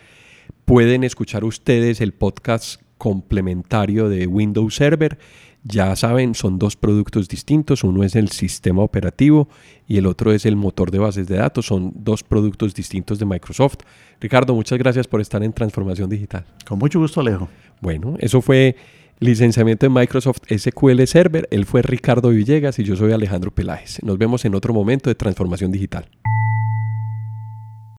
Pueden 0.65 1.03
escuchar 1.05 1.45
ustedes 1.45 2.01
el 2.01 2.13
podcast 2.13 2.81
complementario 2.97 4.09
de 4.09 4.27
Windows 4.27 4.75
Server. 4.75 5.17
Ya 5.63 5.95
saben, 5.95 6.33
son 6.33 6.57
dos 6.57 6.75
productos 6.75 7.27
distintos. 7.27 7.83
Uno 7.83 8.03
es 8.03 8.15
el 8.15 8.29
sistema 8.29 8.81
operativo 8.81 9.47
y 9.87 9.97
el 9.97 10.07
otro 10.07 10.31
es 10.31 10.45
el 10.45 10.55
motor 10.55 10.89
de 10.89 10.97
bases 10.97 11.27
de 11.27 11.37
datos. 11.37 11.67
Son 11.67 11.93
dos 11.95 12.23
productos 12.23 12.73
distintos 12.73 13.19
de 13.19 13.25
Microsoft. 13.25 13.77
Ricardo, 14.19 14.55
muchas 14.55 14.79
gracias 14.79 15.07
por 15.07 15.21
estar 15.21 15.43
en 15.43 15.53
Transformación 15.53 16.09
Digital. 16.09 16.45
Con 16.67 16.79
mucho 16.79 16.99
gusto, 16.99 17.21
Alejo. 17.21 17.47
Bueno, 17.79 18.15
eso 18.19 18.41
fue 18.41 18.75
licenciamiento 19.19 19.85
de 19.85 19.91
Microsoft 19.91 20.41
SQL 20.49 21.03
Server. 21.05 21.47
Él 21.51 21.65
fue 21.65 21.83
Ricardo 21.83 22.29
Villegas 22.29 22.79
y 22.79 22.83
yo 22.83 22.95
soy 22.95 23.11
Alejandro 23.11 23.51
Peláez. 23.51 24.01
Nos 24.03 24.17
vemos 24.17 24.43
en 24.45 24.55
otro 24.55 24.73
momento 24.73 25.11
de 25.11 25.15
Transformación 25.15 25.71
Digital. 25.71 26.09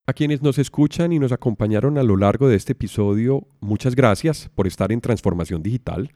A 0.04 0.12
quienes 0.14 0.42
nos 0.42 0.58
escuchan 0.58 1.12
y 1.12 1.20
nos 1.20 1.30
acompañaron 1.30 1.96
a 1.96 2.02
lo 2.02 2.16
largo 2.16 2.48
de 2.48 2.56
este 2.56 2.72
episodio, 2.72 3.46
muchas 3.60 3.94
gracias 3.94 4.50
por 4.52 4.66
estar 4.66 4.90
en 4.90 5.00
Transformación 5.00 5.62
Digital. 5.62 6.10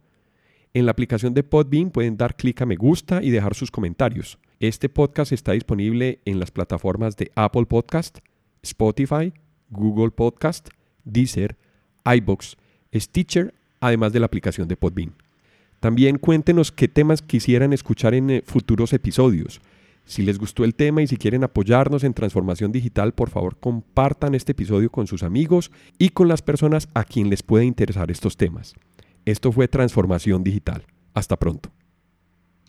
En 0.74 0.86
la 0.86 0.92
aplicación 0.92 1.34
de 1.34 1.44
Podbean 1.44 1.90
pueden 1.90 2.18
dar 2.18 2.36
clic 2.36 2.62
a 2.62 2.66
me 2.66 2.76
gusta 2.76 3.24
y 3.24 3.30
dejar 3.30 3.56
sus 3.56 3.72
comentarios. 3.72 4.38
Este 4.60 4.90
podcast 4.90 5.32
está 5.32 5.54
disponible 5.54 6.20
en 6.26 6.38
las 6.38 6.52
plataformas 6.52 7.16
de 7.16 7.32
Apple 7.36 7.66
Podcast, 7.66 8.18
Spotify, 8.62 9.32
Google 9.70 10.12
Podcast, 10.12 10.68
Deezer, 11.06 11.56
iBox, 12.06 12.58
Stitcher, 12.94 13.54
además 13.88 14.14
de 14.14 14.20
la 14.20 14.26
aplicación 14.26 14.68
de 14.68 14.78
Podbean. 14.78 15.14
También 15.80 16.18
cuéntenos 16.18 16.72
qué 16.72 16.88
temas 16.88 17.22
quisieran 17.22 17.74
escuchar 17.74 18.14
en 18.14 18.30
eh, 18.30 18.44
futuros 18.46 18.94
episodios. 18.94 19.62
Si 20.06 20.22
les 20.22 20.38
gustó 20.38 20.64
el 20.64 20.76
tema 20.76 21.02
y 21.02 21.08
si 21.08 21.18
quieren 21.18 21.44
apoyarnos 21.44 22.04
en 22.04 22.14
transformación 22.14 22.72
digital, 22.72 23.14
por 23.14 23.30
favor 23.30 23.58
compartan 23.60 24.36
este 24.36 24.52
episodio 24.52 24.92
con 24.92 25.08
sus 25.08 25.24
amigos 25.24 25.72
y 25.98 26.10
con 26.10 26.28
las 26.28 26.42
personas 26.42 26.88
a 26.94 27.04
quien 27.04 27.30
les 27.30 27.44
puede 27.44 27.66
interesar 27.66 28.12
estos 28.12 28.38
temas. 28.38 28.76
Esto 29.26 29.52
fue 29.52 29.68
Transformación 29.68 30.44
Digital. 30.44 30.86
Hasta 31.16 31.38
pronto. 31.38 31.75